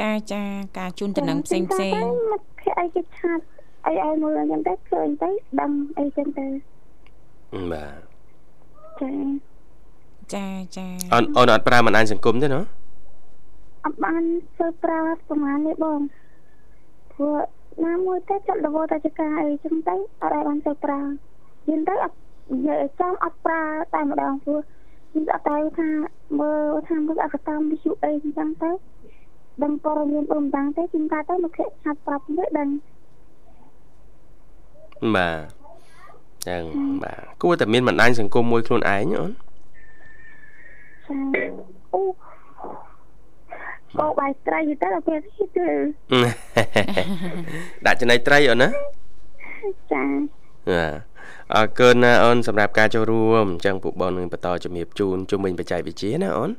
[0.00, 0.42] ចាចា
[0.78, 1.92] ការជូនតំណែងផ្សេងផ្សេង
[2.32, 3.38] មកភ័យអីគេឆាត
[3.86, 6.46] អីឲ្យមើលអញ្ចឹងទៅឃើញទៅស្ដាំអីចឹងទៅ
[7.72, 8.00] បាទ
[9.02, 9.12] ចា
[10.34, 12.60] ចាចាអូនអូនអត់ប្រើបណ្ដាញសង្គមទេណា
[13.84, 14.22] អត់បាន
[14.56, 16.00] ធ្វើប្រើប្រហែលនេះបង
[17.12, 17.36] ព្រោះ
[17.86, 21.00] ណាមួយទៅចាត់រវល់តែចការអីចឹងទៅអត់ឲ្យបានធ្វើប្រើ
[21.68, 22.16] យឺនទៅអត់
[22.50, 23.62] និយាយឲ្យចាំអត់ប្រើ
[23.94, 24.60] តែម្ដងព្រោះ
[25.10, 25.88] ខ្ញុំអត់ទៅថា
[26.40, 28.70] មើលថាមើលអកតាមវិទ្យុអីចឹងទៅ
[29.62, 32.68] ដឹងព័ត៌មានបងតាំងទេខ្ញុំថាទៅមកខិតឆាត់ប្រាប់ទៅដឹង
[35.16, 35.38] បាទ
[36.46, 36.62] ចឹង
[37.04, 39.32] បាទគួរតែមានបណ្ដាញសង្គមមួយខ្លួនឯងអូន
[41.06, 41.18] ចា
[41.94, 42.02] អូ
[43.98, 45.66] បោកបាយត្រីទៅដល់ពេលនេះទៅ
[47.86, 48.68] ដាក់ចំណៃត្រីអូនណា
[49.92, 50.04] ចា
[50.70, 51.17] បាទ
[51.56, 56.50] អរគុណណាអូនសម្រាប់ការចូលរួមអញ្ចឹងពួកបងនឹងបន្តជំរាបជូនជុំវិញបច្ចេកវិទ្យាណាអូន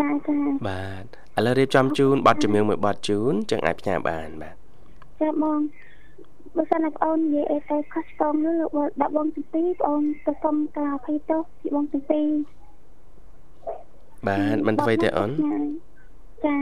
[0.00, 0.36] ចាចា
[0.68, 1.04] បាទ
[1.38, 4.54] ឥឡូវរៀបចំជូនប័ណ្ណចម្រៀងមួយប័ណ្ណជូនអញ្ចឹងអាចផ្ញើបានបាទ
[5.20, 5.58] ចាបង
[6.56, 12.12] បើសិនណាបងអូននិយាយអីទៅខុសតងនោះលោកដាក់បងទី2បងអូនទៅសុំការអភ័យទោសពីបងទី2
[14.28, 15.30] បាទមិនអ្វីទេអូន
[16.44, 16.56] ចា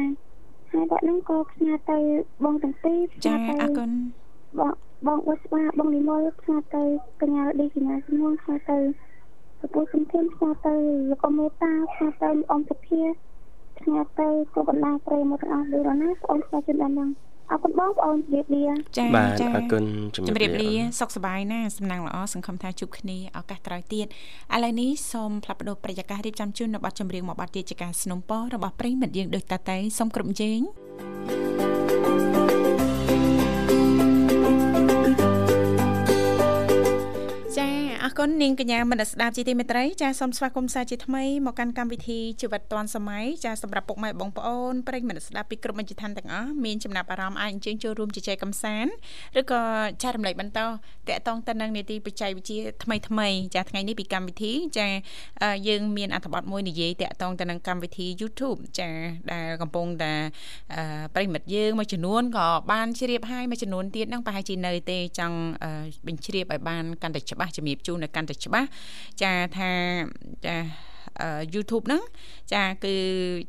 [0.70, 1.98] ហើយដាក់ហ្នឹងក៏ផ្ញើទៅ
[2.44, 3.90] បងទាំងពីរផ្ញើចាទៅអរគុណ
[5.28, 6.82] បងបងបុស្បាបងនិមលផ្ញើទៅ
[7.20, 8.78] កញ្ញារឌីកញ្ញាស្មួនផ្ញើទៅ
[9.60, 10.74] ពពុះសំធានផ្ញើទៅ
[11.10, 13.00] លោកអមេតាផ្ញើទៅលោកអមសុភា
[13.78, 17.10] ផ្ញើទៅគ្រប់បណ្ដាប្រិយមកទាំងអស់ដូចណាបងផ្ញើជូនដល់ហ្នឹង
[17.50, 18.66] អរគុណបងប្អូនជម្រាបលា
[18.98, 30.60] ចាបាទចាអរគុណជំជំរាបលាអូនសុខសប្បាយណាស់សំណាងល្អសង្ឃឹមថាជួបគ្នាឱកាសក្រោយទៀតឥឡូវនេះសូមផ្លាប់បដោប្រយាកររៀបចំជូននៅប័ណ្ណចម្រៀងមួយប័ណ្ណទៀតជាការสนុំពររបស់ប្រិយមិត្តយើងដូចតតែសូមគ្រប់ជេង
[32.26, 32.31] ចា
[38.04, 48.92] អរគុណនាងកញ្ញាមនស្ដាប់ជីទីមេត្រីចាសូមស្វាគមន៍សាជាថ្មីមកកាន់កម្មវិធីជីវិតឌွန်សម័យចាសម្រាប់ពុកម៉ែបងប្អូនប្រិយមិត្តស្ដាប់ពីគ្រប់មជ្ឈដ្ឋានទាំងអស់មានចំណាប់អារម្មណ៍អាចអញ្ជើញចូលរួមជជែកកម្សាន្ត
[49.40, 49.62] ឬក៏
[50.02, 50.68] ចែករំលែកបន្តត
[51.08, 54.86] កតងទៅនឹងនីតិបច្ចេកវិទ្យាថ្មីថ្មីចាថ្ងៃនេះពីកម្មវិធីចា
[55.42, 58.90] អឺយើងមានអត្ថបទមួយនិយាយតកតងទៅនឹងកម្មវិធី YouTube ចា
[59.32, 60.12] ដែលកំពុងតែ
[60.74, 65.70] អឺប្រិយមិត្តយើងមួយចំនួនក៏បានជ្រាបហើយមួយចំនួនទៀតហ្នឹងប្រហែលជានៅទេចង់អឺ
[66.06, 68.68] បញ្ជ្រាបឲ្យបានកាន់តែច្បាស់ជំរាបជូនឲ្យកាន់តែច្បាស់
[69.22, 69.70] ចាថា
[70.46, 70.56] ចា
[71.20, 72.02] អឺ YouTube ហ្នឹង
[72.52, 72.94] ចាគឺ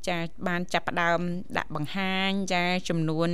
[0.08, 1.20] ចាបានចាប់ផ្ដើម
[1.58, 3.30] ដាក់បង្ហាញចាចំនួន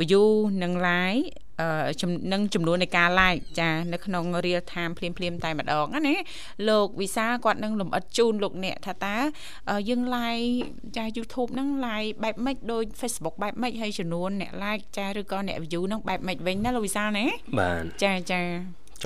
[0.00, 0.26] view
[0.62, 1.24] និង like
[1.60, 6.14] អឺចំនឹងចំនួននៃការ like ចានៅក្នុង real time ភ្លាមភ្លាមតែម្ដងណា
[6.68, 9.16] លោកវិសាគាត់នឹងលំអិតជូនលោកអ្នកថាតើ
[9.88, 10.48] យើង like
[10.96, 17.24] ចា YouTube ហ្នឹង like បែបម៉េចដូច Facebook បែបម៉េចហើយចំនួនអ្នក like ចាឬក៏អ្នក view ហ្នឹងបែបម៉េចវិញណាលោកវិសាណា
[17.58, 18.42] បាទចាចា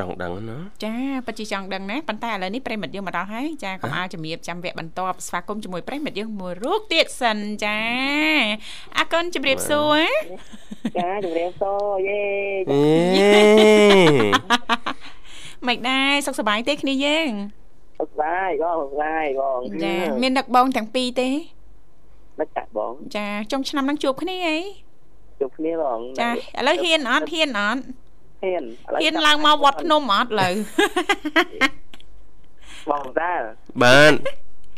[0.01, 0.95] ចង់ដឹងណាចា
[1.27, 7.79] ពិតជាចង់ដឹងណាប៉ុន្តែឥឡូវនេះប្រិមិត្តយើងមកដល់ហើយចាកុំឲ្យជំរាបចាំវគ្គបន្តស្វាគមន៍ជាមួយប្រិមិត្តយើងមួយរូបទៀតសិនចា
[8.99, 10.01] អរគុណជំរាបសួរ
[10.99, 12.23] ចាជំរាបសួរយេ
[12.71, 12.81] អេ
[15.67, 17.31] មិនដែរសុខសប្បាយទេគ្នាយើង
[17.99, 21.31] សុខបាយបងសុខបាយបងចាមានដឹកបងទាំងពីរទេ
[22.41, 24.59] មិនចាក់បងចាចុងឆ្នាំហ្នឹងជួបគ្នាអី
[25.41, 26.35] ជួបគ្នាបងចាឥ
[26.67, 27.83] ឡូវហ៊ានអត់ហ៊ានអត់
[28.43, 28.63] ហ៊ាន
[29.03, 30.49] ហ៊ានឡើងមកវត្តភ្នំអត់លើ
[32.91, 33.33] បងតា
[33.83, 34.13] បាទ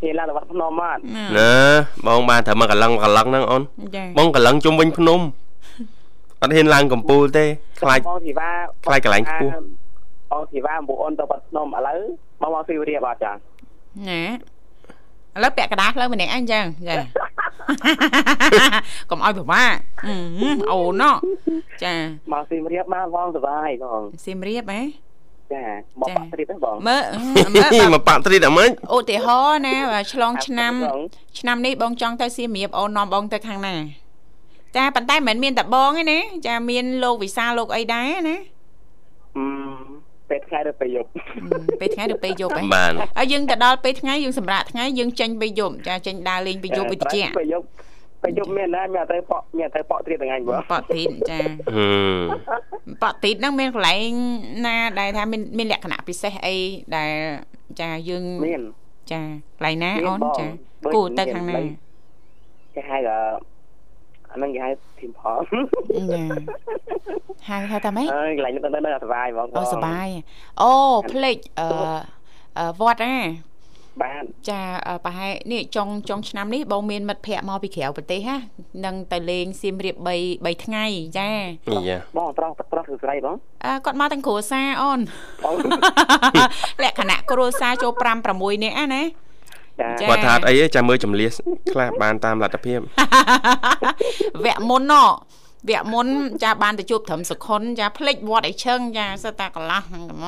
[0.03, 1.01] ហ៊ានឡើងទៅវត្តភ្នំអត់
[1.39, 1.53] ណា
[2.07, 3.63] បងបានត្រូវមកកលឹងកលឹងហ្នឹងអូន
[3.97, 5.21] ចាបងកលឹងជុំវិញភ្នំ
[6.43, 7.45] អត់ហ៊ានឡើងកំពូលទេ
[7.81, 8.51] ខ្លាចបងធីវ៉ា
[8.87, 9.51] ខ្លាចកន្លែងខ្ពស់
[10.33, 11.99] បងធីវ៉ាបងអូនទៅវត្តភ្នំឥឡូវ
[12.43, 14.23] បងមកស៊ីរៀបអត់ចាណា
[15.37, 16.95] ឥឡូវពាក់កណ្ដាលផ្លូវម្នាក់អញ្ចឹងចា
[19.11, 19.75] កុំឲ្យពិបាក
[20.07, 20.17] អឺ
[20.73, 21.17] អូនណោះ
[21.85, 21.95] ចា
[22.33, 24.83] មកស៊ីរៀបមកបងសុបាយបងសៀមរាបហ៎
[25.53, 25.65] ចា
[26.01, 27.03] មកបាក់ត្រៀបហ្នឹងបងមើល
[27.55, 30.73] មើលមកប៉ាក់ត្រីដល់មិនឧទាហរណ៍ណាបើឆ្លងឆ្នាំ
[31.39, 33.75] ឆ្នាំនេះបងចង់ទៅសៀមរាបអូននាំបងទៅខាងណា
[34.77, 38.37] ចាប៉ុន្តែមិនមែនមានតែបងទេណាចាមានលោកវិសាលលោកអីដែរណា
[39.37, 39.72] អឺ
[40.33, 41.09] ពេលថ្ងៃទៅពេលយប់
[41.81, 47.67] ពេលថ្ងៃឬពេលយប់ហ៎បាទហើយយើងទៅដល់ពេលថ្ងៃយើងសម្រាប់ថ្ងៃយើងចេញពេលយប់ចាចេញដើរលេងពេលយប់វិទ្យាពេលយប់
[48.23, 51.87] ពេលយប់មានណាមានតែប៉ក់មានតែប៉ក់ត្រៀបថ្ងៃបងបតទីតចាហឹ
[52.19, 54.11] មបតទីតហ្នឹងមានកន្លែង
[54.67, 56.57] ណាដែលថាមានមានលក្ខណៈពិសេសអី
[56.97, 57.13] ដែល
[57.81, 58.63] ចាយើងមាន
[59.13, 60.47] ចាកន្លែងណាមានអូនបងចា
[60.85, 61.63] ដូចគូទៅមានខាងណាបី
[62.75, 63.19] គេហៅអឺ
[64.31, 64.71] អាហ្នឹងគេហៅ
[65.03, 65.41] ធីមផល
[66.15, 66.23] ចា
[67.49, 70.09] ហៅហៅថាម៉េចអើយកន្លែងនោះទៅនៅសុបាយបងអូសបាយ
[70.63, 70.73] អូ
[71.13, 71.67] ផ្លេចអឺ
[72.59, 73.17] អឺវត្តណា
[74.03, 78.37] បានចាអឺប្រហែលនេះចុងចុងឆ្នាំនេះបងមានមិត្តភ័ក្តិមកពីក្រៅប្រទេសណា
[78.85, 80.85] នឹងទៅលេងសៀមរាប3 3ថ្ងៃ
[81.19, 81.31] ចា
[81.73, 85.01] នេះយ៉ាបងប្រុសប្រុសគឺស្រីបងអឺគាត់មកទាំងគ្រួសារអូន
[85.45, 85.55] បង
[86.83, 89.22] លក្ខណៈគ្រួសារចូល5 6នាក់ណាណាចាចា
[89.81, 91.33] គាត់ថាអត់អីទេចាំមើលចម្លៀស
[91.73, 92.79] ខ្លះបានតាមលទ្ធភាព
[94.45, 95.05] វគ្គមុនណោ
[95.69, 96.07] វគ្គមុន
[96.45, 100.25] ចាបានទៅជួបត្រឹមសុខុនចាផ្លេចវត្តអីឈឹងចាសិតតាកន្លះហ្នឹងកំម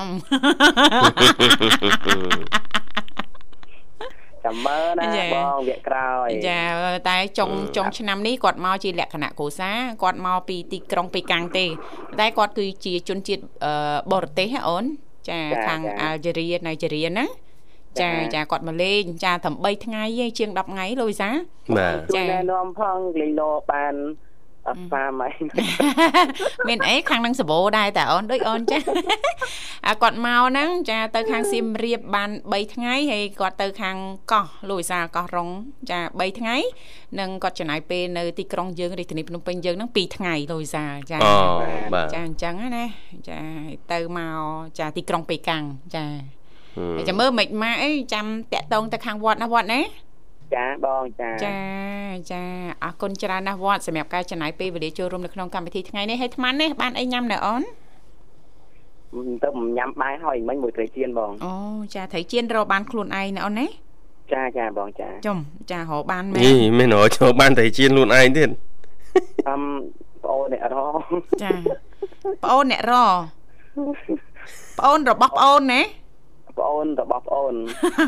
[4.45, 6.61] ចាំមើលណាចាបងវគ្គក្រោយចា
[7.09, 11.67] តែចុងចុងឆ្នាំនេះគាត់មកជាលក្ខណៈគ្រួសារគាត់មកពីទីក្រុងប៉េកាំងទេ
[12.21, 14.85] តែគាត់គឺជាជនជាតិអឺបរទេសហ៎អូន
[15.29, 17.25] ចាខាងអាល់ហ្សេរីណៃជីរីណា
[18.01, 21.31] ចាចាគាត់មកលេងចាត្រឹម3ថ្ងៃឯងជាង10ថ្ងៃលូវីសា
[21.77, 23.95] បាទជួយណែនាំផងលេងលោបាន
[24.69, 25.31] អត់ស្វាមអី
[26.69, 28.79] មានអីខាងនឹងសបោដែរតែអូនដូចអូនចា
[29.87, 33.97] អាគាត់មកហ្នឹងចាទៅខាងសៀមរាបបាន3ថ្ងៃហើយគាត់ទៅខាង
[34.33, 35.49] កោះលូវីសាកោះរុង
[35.91, 36.57] ចា3ថ្ងៃ
[37.21, 41.35] និងគាត់ចំណាយពេលនៅទីក្រុងយើងរាជធានីភ្នំពេញយើងហ្នឹង2ថ្ងៃលូវីសាចាអូ
[41.95, 42.87] បាទចាអញ្ចឹងណា
[43.29, 43.41] ចា
[43.93, 44.41] ទៅមក
[44.79, 45.63] ចាទីក្រុងប៉េកាំង
[45.97, 46.44] ចាហឹមហើយ
[47.09, 49.81] ចាំមើលមិនម៉ាក់អីចាំតាក់តងទៅខាងវត្តណាវត្តណា
[50.55, 51.59] ចាបងចាចា
[52.33, 52.43] ចា
[52.85, 57.63] អរគុណច្រើនណាស់វត្តសម្រាប់ការចំណាយពេលវេលាចូលរួមនៅក្នុងកម្មវិធីថ្ងៃនេះហើយអាត្មានេះបានអីញ៉ាំនៅអូន
[59.45, 61.55] ទៅញ៉ាំបាយហើយមិញមួយត្រីជៀនបងអូ
[61.95, 63.67] ចាត្រីចៀនរកបានខ្លួនឯងណាអូនណា
[64.33, 65.39] ចាចាបងចាចំ
[65.71, 68.49] ចារកបានមែននេះមែនរចូលបានតែជៀនខ្លួនឯងទៀត
[69.49, 69.63] អឹម
[70.25, 70.77] ប្អូនអ្នករ
[71.43, 71.51] ចា
[72.45, 72.95] ប្អូនអ្នករ
[74.79, 75.81] ប្អូនរបស់ប្អូនណា
[76.59, 77.55] ប្អូនរបស់ប្អូន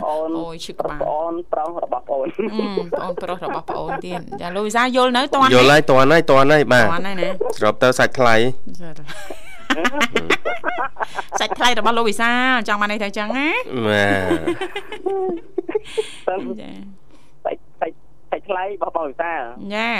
[0.03, 7.29] ប្អូនអូយឈឺក្បាលប្អូនប្រុសរបស់ប្អូនអឺប្អូនប្រុសរបស់ប្អូនទៀតចាលូវីសាយល់នៅតន់យល់ហើយតន់ហើយតន់ហើយបាទតន់ហើយណា
[7.59, 8.35] ស្របទៅសាច់ថ្លៃ
[11.41, 13.49] សាច់ថ្លៃរបស់លោកវិសាលចង់បានន័យថាអញ្ចឹងណា
[13.89, 14.79] បាទ
[16.29, 16.71] ទៅចា
[17.45, 17.95] សាច់សាច់
[18.31, 19.43] សាច់ថ្លៃរបស់បងវិសាល
[19.75, 19.91] ចា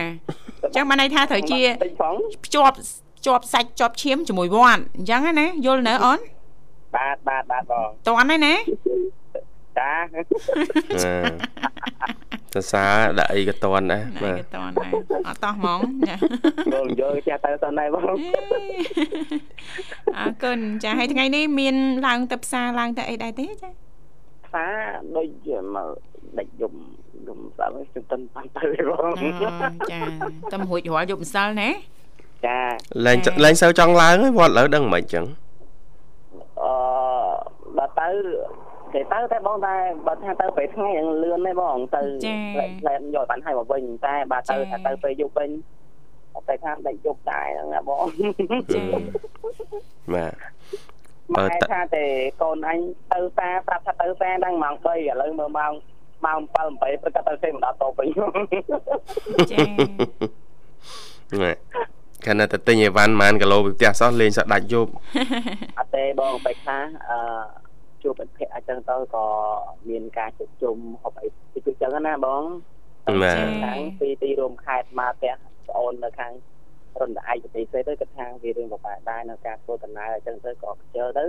[0.65, 2.75] អញ្ចឹងបានន័យថាត្រូវជាតិចផងភ្ជាប់
[3.19, 6.19] ភ្ជាប់សាច់ជាប់ឈាមជាមួយវត្តអញ្ចឹងណាយល់នៅអូន
[6.97, 8.55] បាទបាទបាទបងតន់ហើយណា
[9.79, 9.93] ចា
[12.55, 14.93] សរសើរដាក់អីក៏តន់ដែរណែបាទក៏តន់ដែរ
[15.29, 16.17] អត់តោះហ្មងចា
[16.73, 18.03] បងយកចេះទៅសិនដែរបង
[20.19, 21.75] អរគុណចាហើយថ្ងៃនេះមាន
[22.07, 23.71] ឡើងទៅផ្សារឡើងទៅអីដែរទេចា
[24.47, 24.75] ផ្សារ
[25.17, 25.89] ដូចមក
[26.39, 26.75] ដាច់យំ
[27.27, 29.29] យំស្អាតខ្ញុំតិនបានទៅទេបងអូ
[29.93, 30.01] ចា
[30.53, 31.71] តែរួចរាល់យប់ម្សិលណា
[32.47, 32.59] ចា
[33.07, 35.46] លែងលែងសូវចង់ឡើងហើយវត្តឥឡូវដឹងមិនអញ្ចឹងអឺ
[37.79, 38.09] ដល់ទៅ
[38.93, 39.75] គេទៅតែបងតែ
[40.07, 42.01] បើថាទៅពេលថ្ងៃយ៉ាងលឿនទេបងទៅ
[42.81, 45.51] ផ្លែយកបានឲ្យមកវិញតែបើទៅថាទៅពេលយប់វិញ
[46.35, 48.05] អតែខាងដេកយប់ដែរហ្នឹងណាបង
[48.75, 48.81] ចា
[50.15, 50.33] បាទ
[51.35, 52.05] ម៉ែបើតថាតែ
[52.43, 52.79] កូនអញ
[53.13, 55.73] ទៅសាប្រាប់ថាទៅសាដល់ម៉ោង3ឥឡូវមើលម៉ោង
[56.25, 58.09] ម៉ោង7 8ព្រឹកក៏ទៅសេមិនដល់តវិញ
[59.53, 59.65] ចា
[61.43, 61.57] បាទ
[62.27, 64.91] ខណៈតែទិញអីវ៉ាន់ប៉ុន្មានគីឡូពីផ្ទះសោះលេងសដាច់យប់
[65.79, 67.19] អត់ទេបងបែបខ្លះអឺ
[68.03, 69.27] ជួបមិត្តភក្តិអញ្ចឹងទៅក៏
[69.89, 72.43] មានការជួបជុំហូបអីតិចតួចចឹងណាបង
[73.23, 75.35] បាទខាងពីទីរួមខេត្តមកផ្ទះ
[75.69, 76.33] ប្អូននៅខាង
[77.01, 81.25] រនឯកប្រទេសទៅគាត់ថាវារឿងបបាក់ដែរនៅការធ្វើដំណើរអញ្ចឹងទៅក៏ខ្ជិលទៅ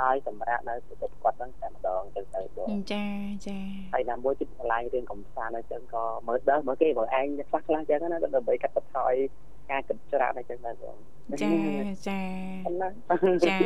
[0.00, 3.06] ឲ្យសម្រាប់នៅប្រទេសគាត់ហ្នឹងតែម្ដងអញ្ចឹងទៅបងចា
[3.46, 3.58] ចា
[3.92, 9.14] ហើយណាមួយទៀតកន្លែងរឿងកំសាន្តអញ្ចឹងក៏មើលដើមើលគេបើឯងខ្លះខ្លះអញ្ចឹងណាក៏ដើម្បីកាត់បន្ថយ
[9.70, 10.96] ការគិតច្រើនអញ្ចឹងដែរបង
[11.42, 11.50] ចា
[12.08, 12.20] ចា
[12.64, 12.88] ប៉ុណ្ណា
[13.46, 13.56] ចា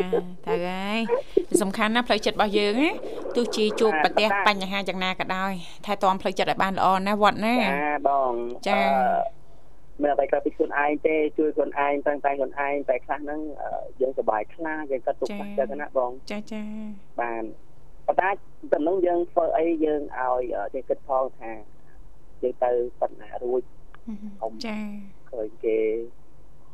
[0.47, 1.01] ទៅហើយ
[1.63, 2.91] សំខាន់ណាស់ផ្លូវចិត្តរបស់យើងណា
[3.37, 5.53] ទោះជាជួបប្រទះបញ្ហាយ៉ាងណាក៏ដោយ
[5.87, 8.33] ថែទាំផ្លូវចិត្តឲ្យបានល្អណាវត្តណាចាបង
[8.69, 9.39] ចាអឺ
[10.03, 13.69] មានអ្វីក្រៅពីខ្លួនឯងទេជួយខ្លួនឯងតាំងតែខ្លួនឯងតែខ្លះហ្នឹងអឺ
[14.01, 16.63] យើងសប្បាយខ្លាំងយើងក៏ទុកខ្លះចឹងណាបងចាចា
[17.21, 17.43] បាន
[18.07, 18.31] ប៉ុន្តែ
[18.73, 21.53] តំណឹងយើងធ្វើអីយើងឲ្យអឺចេះគិតផងថា
[22.43, 23.63] យើងទៅប៉ុណ្ណារួច
[24.67, 24.79] ចា
[25.31, 25.79] ឃើញគេ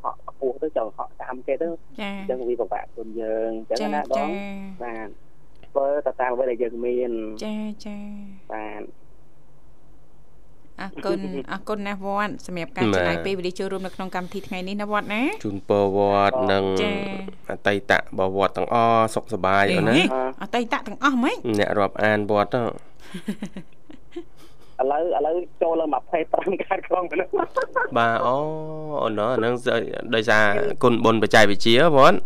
[0.03, 1.67] ហក់ខ្ពស់ទៅចង់ហក់តាមគេទៅ
[2.01, 4.29] ចាអញ្ចឹងវាពិបាកខ្លួនយើងអញ្ចឹងចាណាបចាង
[4.83, 5.07] បាន
[5.65, 7.11] ធ្វើទៅតាមអ្វីដែលយើងមាន
[7.45, 7.97] ចាចា
[8.53, 8.81] បាន
[10.81, 11.19] អរគុណ
[11.51, 16.93] អរគុណណាស់វត្តសម្រាប់ការចំណាយពេលវេលាចូលរួមនៅក្នុងកម្មវិធីថ្ងៃនេះណាវត្តណាជូនពរវត្តនិងចា
[17.51, 22.61] អតីតបវត្តទាំងអស់សុខសប្បាយអូនណាហេអតីតទាំងអស់ហ្មងអ្នករាប់អានវត្តទៅ
[24.81, 25.89] ឥឡូវឥឡូវចូលឡើង
[26.27, 27.27] 25ខែក្រុងទៅនោះ
[27.97, 28.35] បាទអូ
[29.03, 29.53] អូនអាហ្នឹង
[30.15, 30.43] ដោយសារ
[30.83, 32.17] គុណបុណ្យបច្ចេកវិទ្យាវត្ត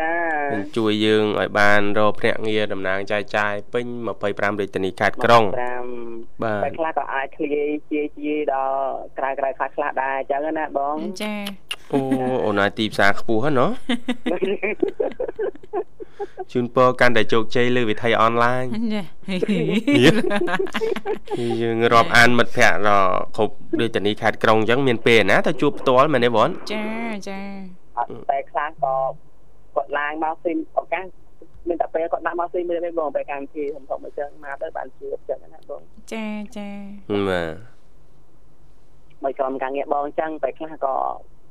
[0.00, 0.14] ចា
[0.52, 3.84] នឹងជួយយើងឲ្យបានរកភ្នាក់ងារតំណាងចែកចាយពេញ
[4.22, 5.44] 25រាជធានីខេត្តក្រុង
[5.92, 8.78] 5បាទតែខ្លះក៏អាចឃ្លាយជាជាដល់
[9.18, 11.34] ក្រៅក្រៅខ្លះខ្លះដែរអញ្ចឹងណាបងចា
[11.92, 12.00] អូ
[12.44, 13.70] អូនឲ្យទីផ្សារខ្ពស់ហ្នឹងណោះ
[16.52, 19.02] ជូនពរកាន់តែជោគជ័យលើវិធីអនឡាញចា
[21.62, 26.84] យើងរាប់អានមិត្តភ័ក្តិដល់គ្រប់រាជធានីខេត្តក្រុងអញ្ចឹងមានពេលណាទៅជួបផ្ទាល់មែនទេបងចា
[27.28, 27.40] ចា
[27.98, 28.94] អត់តែខ្លះក៏
[29.74, 31.04] គាត់ឡើងមកស៊ីមឱកាស
[31.68, 35.80] មានតែពេលគាត់ដាក់មកស៊ីមើលទេបងពេលកម្មវិធីធំធំអញ្ចឹងមកទៅបានជួបអញ្ចឹងណាបង
[36.12, 36.68] ចាចា
[37.28, 37.54] បាទ
[39.22, 40.94] បើក្រុមការងារបងអញ្ចឹងតែខ្លះក៏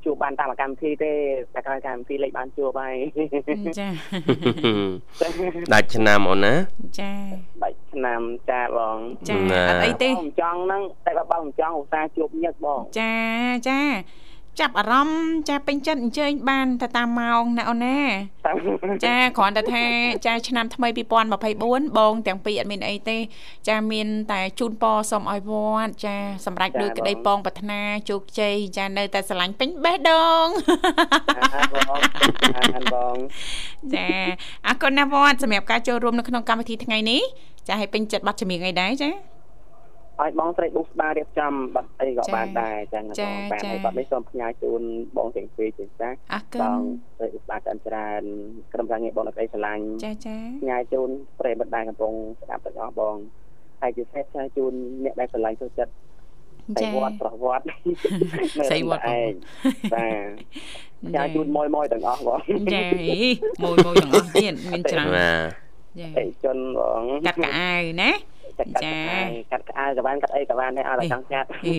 [0.06, 1.12] ជួបបានតាមកម្មវិធីទេ
[1.54, 2.96] តែក្រោយកម្មវិធីលេខបានជួបហើយ
[3.78, 3.88] ចា
[5.72, 6.54] ដាច់ឆ្នាំអូនណា
[7.00, 7.12] ចា
[7.62, 13.14] បាច់ឆ្នាំចាបងចាណាអត់អីទេបងចង់ហ្នឹងតែបើបងចង់ឧស្សាហ៍ជួបញឹកបងចា
[13.68, 13.80] ចា
[14.60, 18.00] ចាប់អារម្មណ៍ចាពេញចិត្តអញ្ជើញបានទៅតាមម៉ោងណាអូនណា
[18.46, 18.56] តាម
[19.04, 19.84] ចាគ្រាន់តែថា
[20.26, 23.18] ចាឆ្នាំថ្មី2024បងទាំងពីរអត់មានអីទេ
[23.68, 25.52] ចាមានតែជូនពរសូមឲ្យវ
[25.84, 26.16] ត្តចា
[26.46, 30.46] សម្រាប់ដោយក្តីពងប្រាថ្នាជោគជ័យចានៅតែស្រឡាញ់ពេញបេះដូង
[32.76, 33.16] អាបង
[33.94, 34.06] ចា
[34.66, 37.22] អរគុណណាស់វត្តសម្រាប់ការចូលរួមនៅក្នុងកម្មវិធីថ្ងៃនេះ
[37.68, 39.35] ចាឲ្យពេញចិត្តប័ណ្ណចម្រៀងអីដែរចា
[40.22, 44.82] ឲ្យបងស្រីបុកស្បារៀបចំបាត់អីក៏ចាបានដែរចឹងណាចាបងបានចាហើយបាត់នេះសូមផ្ញើជូន
[45.16, 46.80] បងទាំងពីរជាចាស់អរគុបណង
[47.18, 48.22] ស្រីបុកស្បាច្រើនច្រើន
[48.72, 51.08] ក្រុមការងារបងនៅក្តីស្រឡាញ់ចាចាផ្ញើជូន
[51.40, 53.16] ប្រិយមិត្តដែលកំពុងស្ដាប់ទាំងអស់បង
[53.80, 54.72] ហើយជាពិសេសផ្ញើជូន
[55.04, 55.92] អ្នកដែលស្រឡាញ់ចូលចិត្ត
[56.74, 57.66] ស្រីចាវត្តប្រវត្តិ
[58.68, 59.32] ស្រីវត្តប្រវត្តិឯង
[59.94, 60.28] បាទ
[61.06, 62.38] ផ្ញើជូនមួយមួយទាំងអស់បង
[62.72, 63.18] ចាអី
[63.62, 68.10] មួយមួយទាំងអស់ទៀតមានច្រើនបាទចាអីជនបងកាត់កៅអៅណា
[68.58, 68.92] ចាត់កាត់ចា
[69.50, 71.72] កាត់ក្អៅក៏បានកាត់អីក៏បានដែរអត់តែចង់កាត់អី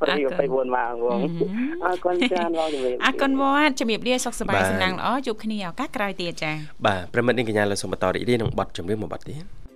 [0.00, 0.16] ព្រោះ
[0.46, 1.20] 24ម៉ោងបង
[1.84, 6.52] អរគុណច្រើនបងជំរាបអរគុណវត្តជំរាបលាសុខសប្បាយសំណាងល្អជួបគ្នាឱកាសក្រោយទៀតចា
[6.86, 9.67] បាទប្រិមិត្តនេះកញ្ញាលើសូមបន្តរីករាយនឹងបទចម្រៀងមួយបទទៀត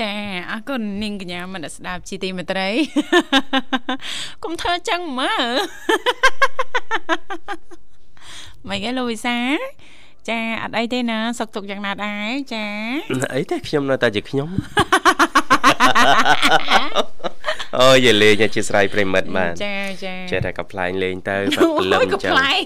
[0.00, 0.12] ចា
[0.50, 2.68] អរគុណនាងកញ្ញាមនស្សស្ដាប់ជីទីមេត្រី
[4.44, 5.46] កុំធ្វើចឹងមើល
[8.68, 9.38] មិនឯងលោកវិសា
[10.28, 12.64] ចាអត់អីទេណាសុខទុក្ខយ៉ាងណាដែរចា
[13.34, 14.48] អីទេខ្ញុំនៅតែជាខ្ញុំ
[17.80, 22.64] អូយលេងអធិស្ឋានប្រិមិត្តបាទចាចាចេះតែកំ pl ែងលេងទៅបាត់ព្រលឹមអក៏ញ្ចឹងផ្លែង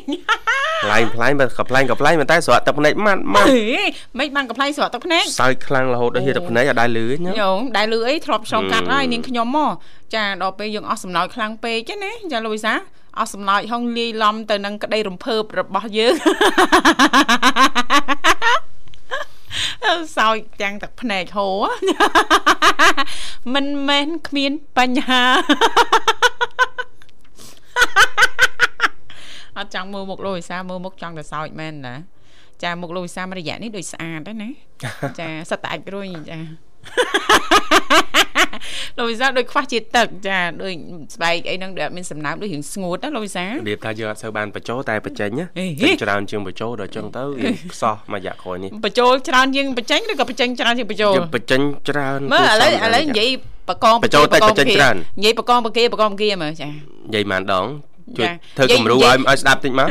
[0.85, 3.61] ខ្លែងខ្លែងបើកំ pl ែងកំ pl ែងប៉ុន្តែស្រក់ទឹកភ្នែកម៉ាត់ម៉ាត់អេ
[4.19, 9.73] មិនបានកំ pl ែងស្រក់ទឹកភ្នែកសើចខ្លាំងរហូតដល់ហៀទឹកភ្នែកអត់ដែរលឺទេណាយោងដែលលឺអីធ្លាប់ឆ្លងកាត់ហឹមហើយនាងខ្ញុំមក
[10.15, 12.75] ចាដល់ពេលយើងអស់សំណោចខ្លាំងពេកហ្នឹងណាចាលូវីសា
[13.19, 18.36] អស់សំណោចហងលាយឡំទៅនឹងក្តីរំភើបរបស់យើងអើ
[20.17, 21.65] សោចទាំងទឹកភ្នែកហូរ
[23.55, 25.23] មិនមែនគ្មានបញ្ហា
[29.57, 31.95] អត់ចង់មើលមុខលូវីសាមើលមុខចង់តែសោចមែនណា
[32.63, 34.51] ចាមុខលោកវិសាលរយៈនេះដូចស្អាតដែរណា
[35.21, 36.39] ចាសិតតែអាចរួយចា
[38.99, 40.73] លោកវិសាលដូចខ្វះជាតិទឹកចាដូច
[41.15, 53.31] ស្បែកអីហ្នឹងដូចអត់មានសំណើមដូចរៀងស្ងួតណាលោកវិសាលរបៀបថាយើងអត់សូវបានបញ្ចោតែបញ្ចេញណាអេចេញច្រើនជាងបញ្ចោដល់អញ្ចឹងទៅយើងខ្សោះមួយរយៈក្រោយនេះបញ្ចូលច្រើនជាងបញ្ចេញឬក៏បញ្ចេញច្រើនជាងបញ្ចូលយើងបញ្ចេញច្រើនមើលឥឡូវគួរសមឥឡូវនិយាយ
[53.69, 57.67] បកងបញ្ចូលតិចបញ្ចេញច្រើននិយាយបកងបកាបកងបកាមើលចានិយាយប៉ុន្មានដង
[58.19, 59.89] ជួយចាធ្វើនិយាយគំរូនិយាឲ្យយឲ្យស្ដាប់តិចមក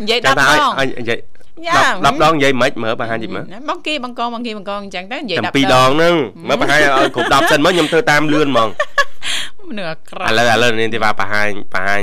[0.00, 1.18] និយាយចាំ10ដថាឲ្យងឲ្យនិយាយ
[1.66, 6.14] យ៉ា10 10ដងនិយាយមិនមើលបង្ហាញតិចមើលបងគេបង្កងបងគេបង្កងអញ្ចឹងទៅនិយាយចាំ10ពីរដងហ្នឹង
[6.48, 8.68] មើលបង្ហាញឲ្យគ្រប់10សិនមកខ្ញុំធ្វើតាមលឿនហ្មង
[9.70, 12.02] មនុស្សអាក្រឥក់ឡូវឥឡូវនេះទេថាបង្ហាញបង្ហាញ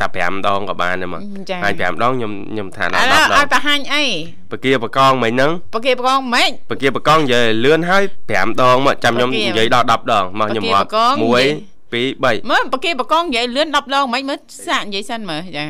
[0.00, 1.20] តែ5ដងក៏បានដែរមក
[1.50, 4.04] ចាបង្ហាញ5ដងខ្ញុំខ្ញុំថាឥដល់ឡូវ10ដឲ្យងបង្ហាញអី
[4.52, 15.64] បកាបកងមិញហ្នឹងបកាបកងម៉េចបកាបកងនិយាយលឿនហើយ5ដងមកចាំខ្ញុំបកានិយាយដល់10ដងមកខ្ញុំបការាប់បកងនិយាយ1 2 3មើលបកាបកងនិយាយលឿន10ដងម៉េចមើលសាកនិយាយសិនមើលចា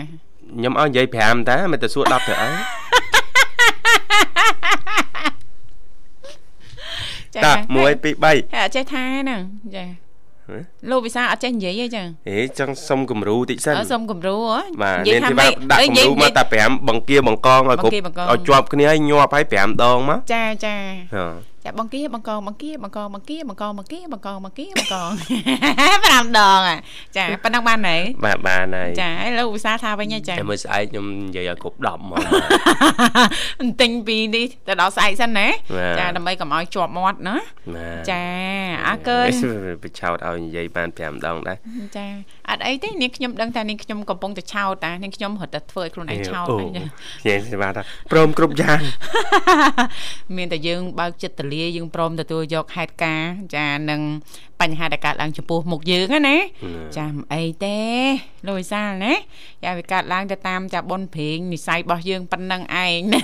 [0.57, 2.49] ខ្ញុំឲ្យនិយាយ5តាមិនទៅសួរ10ទៅអី
[7.35, 9.41] ចាតា1 2 3ហើយអត់ចេះថាហ្នឹង
[9.77, 9.85] ចា
[10.49, 10.61] ហ៎
[10.91, 20.77] លោកវិសាលអត់ចេះនិយាយទេចឹងហេចង់សុំគំរូតិចសិនអើសុំគំរូហ៎បាទនិយាយមានថាទីម៉េបាចដាក់អើគំនិយាយរូមកតែ5បង្គាបង្កងឲ្យគ្រប់បង្គាបង្កងឲ្យជាប់គ្នាឲ្យញាប់ឲ្យ5ដងមកចាចា
[21.15, 25.11] ហ៎ ចាបង្គាបង្កងបង្គាបង្កងបង្គាបង្កងបង្គាបង្កងបង្គាបង្កង
[25.71, 26.77] 5ដងអា
[27.17, 32.13] ចាប៉ុណ្ណឹងបានហើយបាទបានហើយចាហើយលោកវិសាលថាវិញហើយចាតែមើលស្អែកខ្ញុំនិយាយឲ្យគ្រប់10ហ្ម
[33.69, 35.47] ងទិញពីនេះទៅដល់ស្អែកសិនណា
[35.77, 37.37] បាទចាដើម្បីកុំឲ្យជាប់មាត់ណា
[37.75, 38.23] បាទចា
[38.87, 39.29] អរគុណ
[39.83, 41.57] បិឆោតឲ្យនិយាយបាន5ដងដែរ
[41.97, 42.07] ចា
[42.49, 47.83] អត់អីទេនាងខ្ញុំដឹងថានាងខ្ញុំកំពុងតែឆោតតានាងខ្ញុំរត់តែធ្វើឲ្យខ្លួនឯងឆោតអូហ្នឹងចានិយាយស្បាថា
[48.13, 48.81] ព្រមគ្រប់យ៉ាង
[50.37, 54.01] មានតែយើងបើកចិត្តទលាយើងព្រមទទួលយកហេតុការណ៍ចានឹង
[54.61, 56.39] បញ្ហាដែលកើតឡើងចំពោះមុខយើងណាណា
[56.97, 57.79] ចាមិនអីទេ
[58.47, 59.13] លោកវិសាលណា
[59.65, 63.21] យ៉ាវាកើតឡើងទៅតាមចាប៉ុនព្រេងនិស័យរបស់យើងប៉ុណ្ណឹងឯងណា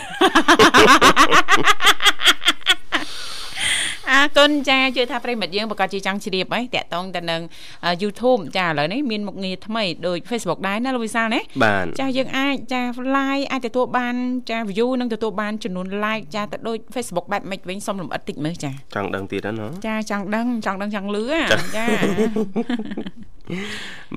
[4.16, 7.40] អរគុណចាជឿថាប្រិមិត្តយើងប្រកាសជាចង់ជ្រាបហើយតាក់ទងទៅនឹង
[7.84, 12.82] អឺ YouTube ចាឥឡូវនេះមានមុខងារថ្មីដូច Facebook ដែរណាលោកវិសាលណាបានចាយើងអាចចា
[13.16, 14.14] like អាចទទួលបាន
[14.50, 21.42] ចា view និងទទួលបានចំនួន like ចាទៅដូច Facebook បែបម៉េចវិញសុំលំអិតតិចមើលចាចង់ដឹងទៀតហ្នឹងណាចាចង់ដឹងចង់ដឹងចង់លឺហ៎
[21.76, 21.84] ចា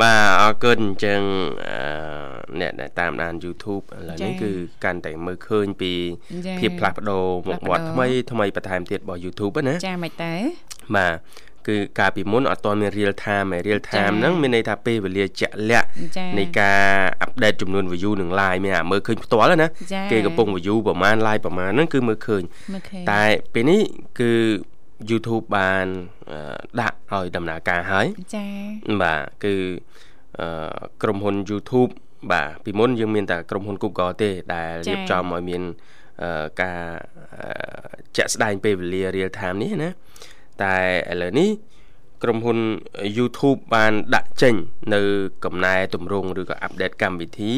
[0.02, 1.22] បាទអរគុណអញ្ចឹង
[1.68, 1.80] អឺ
[2.62, 4.52] អ្នកដែលតាមដាន YouTube ឥឡូវនេះគឺ
[4.84, 5.92] កាន់តែមើលឃើញពី
[6.48, 10.34] ចាភាពផ្លាស់ប្ដូរមុខមាត់ផ្លាស់ប្ដូរថ្មីថ្មីបន្ថែមទៀតរបស់ YouTube ហ្នឹងណាចាមិនតែ
[10.96, 11.14] បាទ
[11.68, 16.82] គឺកាលពីមុនអត់ទាន់មាន real time ឯ real time ហ្នឹងមានន័យថាពេលវេលាជាក់លាក់ចានៃការ
[17.22, 23.24] អាប់ដេតចំនួន view និង like មានអាមើលឃើញផ្ទាល់ហ្នឹងណាចាគេកំពុង view ប្រហែល like ប្រហែលហ្នឹងគឺមើលឃើញមើលឃើញតែ
[23.54, 23.82] ពេលនេះ
[24.20, 24.32] គឺ
[25.10, 25.86] YouTube បាន
[26.32, 28.48] អឺដាក់ឲ្យដំណើរការហើយចា
[29.04, 29.56] បាទគឺ
[30.40, 31.92] អឺក្រុមហ៊ុន YouTube
[32.32, 35.62] បាទពីមុនយើងមានតែក្រុមហ៊ុន Google ទេ ដែលរៀបចំឲ្យមាន
[36.24, 36.82] អឺការ
[37.38, 39.90] អឺជាក់ស្ដែងពេលវេលា real time នេះណា
[40.64, 40.76] តែ
[41.12, 41.50] ឥឡូវនេះ
[42.24, 42.60] ក្រុមហ៊ុន
[43.18, 44.56] YouTube បានដាក់ចេញ
[44.94, 45.02] នៅ
[45.46, 47.54] កំណែតម្រង់ឬក៏អាប់ដេតកម្មវិធី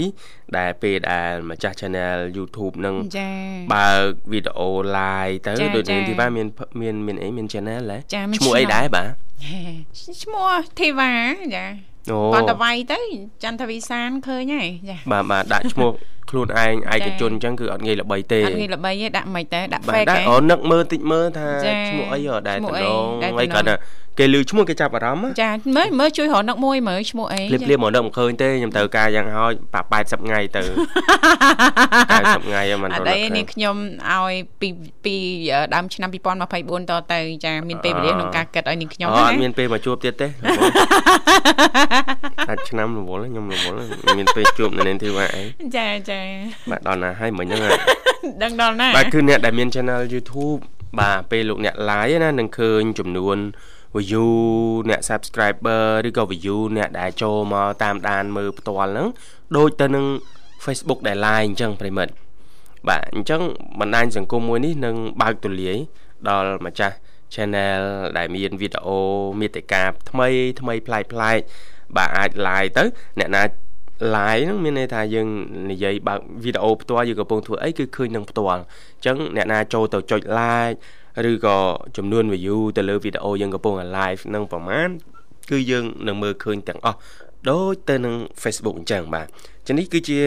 [0.57, 3.32] ដែលពេលដែលម្ចាស់ Channel YouTube នឹងចា
[3.74, 6.47] បើកវីដេអូ live ទៅចាដូចចានេះទីបាទមាន
[6.82, 9.09] មានមានអីមាន channel ហ៎ចាមានឈ្មោះអី channel ដែរបាទ
[10.24, 10.49] ឈ្មោះ
[10.80, 11.14] ធីវ៉ា
[11.55, 11.66] ចា
[12.12, 12.99] អូគាត់ទៅវាយទៅ
[13.43, 15.91] ចន្ទវិសានឃើញហើយចាបាទបាទដាក់ឈ្មោះ
[16.32, 23.75] ខ្លួនឯងឯកជនអញ្ចឹងគឺអត់ងាយល្បីទេអត់ងាយល្បីទេដាក់មិនទេដាក់បាទ fake ដាក់ហ៎អូនឹកមើលតិចមើលថាចាឈ្មោះអីហ៎ដែលឈ្មោះតំអីណងដែលអីតំណងគាត់ថា
[24.19, 33.75] គេឮឈ្មោះគេចាប់អារម្មណ៍ចាមើលមើលជួយរកនឹកមួយមើលឈ្មោះអីភ្លាមភ្លាមមកនឹកមិនឃើញទេខ្ញុំត្រូវការយ៉ាងហោចប៉80ថ្ងៃទៅ80ថ្ងៃហ្នឹងមិនអទៅត់នឹទេកឃើនេះញខ្ញុំ
[34.09, 34.67] ឲ្យពី
[35.05, 35.15] ពី
[35.75, 40.27] ដើមឆ្នាំ2024តទៅចាមានពេលវេលាក្នុងការគិតឲ្យនាងខ្ញុំអូណាអត់មានពេលមកជួបទៀតទេ
[42.50, 43.78] អាចឆ្នាំរវល់ខ្ញុំរវល់
[44.18, 45.44] មានពេលជួបនៅនាងធីវ៉ាអី
[45.78, 46.20] ចាចា
[46.70, 47.72] បាទដល់ណាហើយមិញហ្នឹង
[48.44, 50.60] ដឹងដល់ណាបាទគឺអ្នកដែលមាន channel YouTube
[51.00, 53.38] បាទពេលលោកអ្នក live ណានឹងឃើញចំនួន
[54.10, 54.30] view
[54.89, 59.08] អ្នក subscriber ឬក៏ view អ្នកដែលចូលមកតាមដានមើលផ្ទាល់ហ្នឹង
[59.58, 60.06] ដូចទៅនឹង
[60.66, 62.14] Facebook ដែល live អញ្ចឹងប្រិមិត្ត
[62.88, 63.42] បាទអញ្ចឹង
[63.80, 65.78] បណ្ដាញសង្គមមួយនេះនឹងបើកទូលាយ
[66.30, 66.96] ដល់ម្ចាស់
[67.34, 67.84] channel
[68.18, 69.00] ដែលមានវីដេអូ
[69.39, 70.28] មាតិកាថ្មី
[70.60, 71.39] ថ្មីប្លែកប្លែក
[71.98, 72.84] បាទអាច live ទៅ
[73.20, 73.44] អ្នកណា
[74.16, 75.28] live ហ្នឹងមានន័យថាយើង
[75.72, 80.78] និយាយបើកវីដេអូផ្ទាល់យើងកំពុងធ្វើអីគឺឃើញនឹងផ្ទាល់អញ្ចឹងអ្នកណាចូលទៅចុច like
[81.32, 81.58] ឬក៏
[81.98, 84.89] ចំនួន view ទៅលើវីដេអូយើងកំពុង live នឹងប្រហែល
[85.50, 86.98] គឺយើងនឹងមើលឃើញទាំងអស់
[87.50, 89.28] ដូចទៅនឹង Facebook អញ្ចឹងបាទ
[89.60, 90.20] អញ្ចឹងនេះគឺជា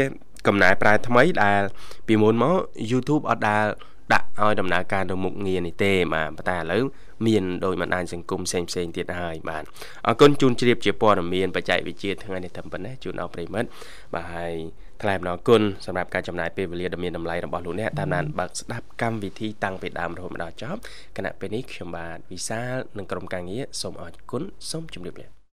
[0.47, 1.63] កំណែប្រែថ្មីដែល
[2.07, 2.57] ពីមុនមក
[2.91, 3.65] YouTube អត់ដែល
[4.13, 6.83] ដាក់ឲ្យដំណើរការទៅមុខងារនេះទេបាទប៉ុន្តែឥឡូវ
[7.27, 9.65] មានដោយបណ្ដាញសង្គមផ្សេងផ្សេងៗទៀតហើយបាទ
[10.07, 13.69] អរគុណជូនជ្រាបជាព័ត៌មានបច្ចេកវិទ្យាថ្ងៃនេះត្រឹមប៉ុណ្ណេះជូនដល់ប្រិយមិត្ត
[14.15, 14.55] បាទហើយ
[15.03, 20.79] ថ្លែងអំណរគុណសម្រាប់ការចំណាយពេលវេលាដ៏មានតម្លៃរបស់លោកអ្នកតាមដានបើកស្ដាប់កម្មវិធីតាំងពីដើមរហូតមកដល់ចប់
[21.17, 25.34] គណៈពេលនេះខ្ញុំបាទវិសាលនិងក្រុមការងារសូមអរគុណសូមជម្រាបលា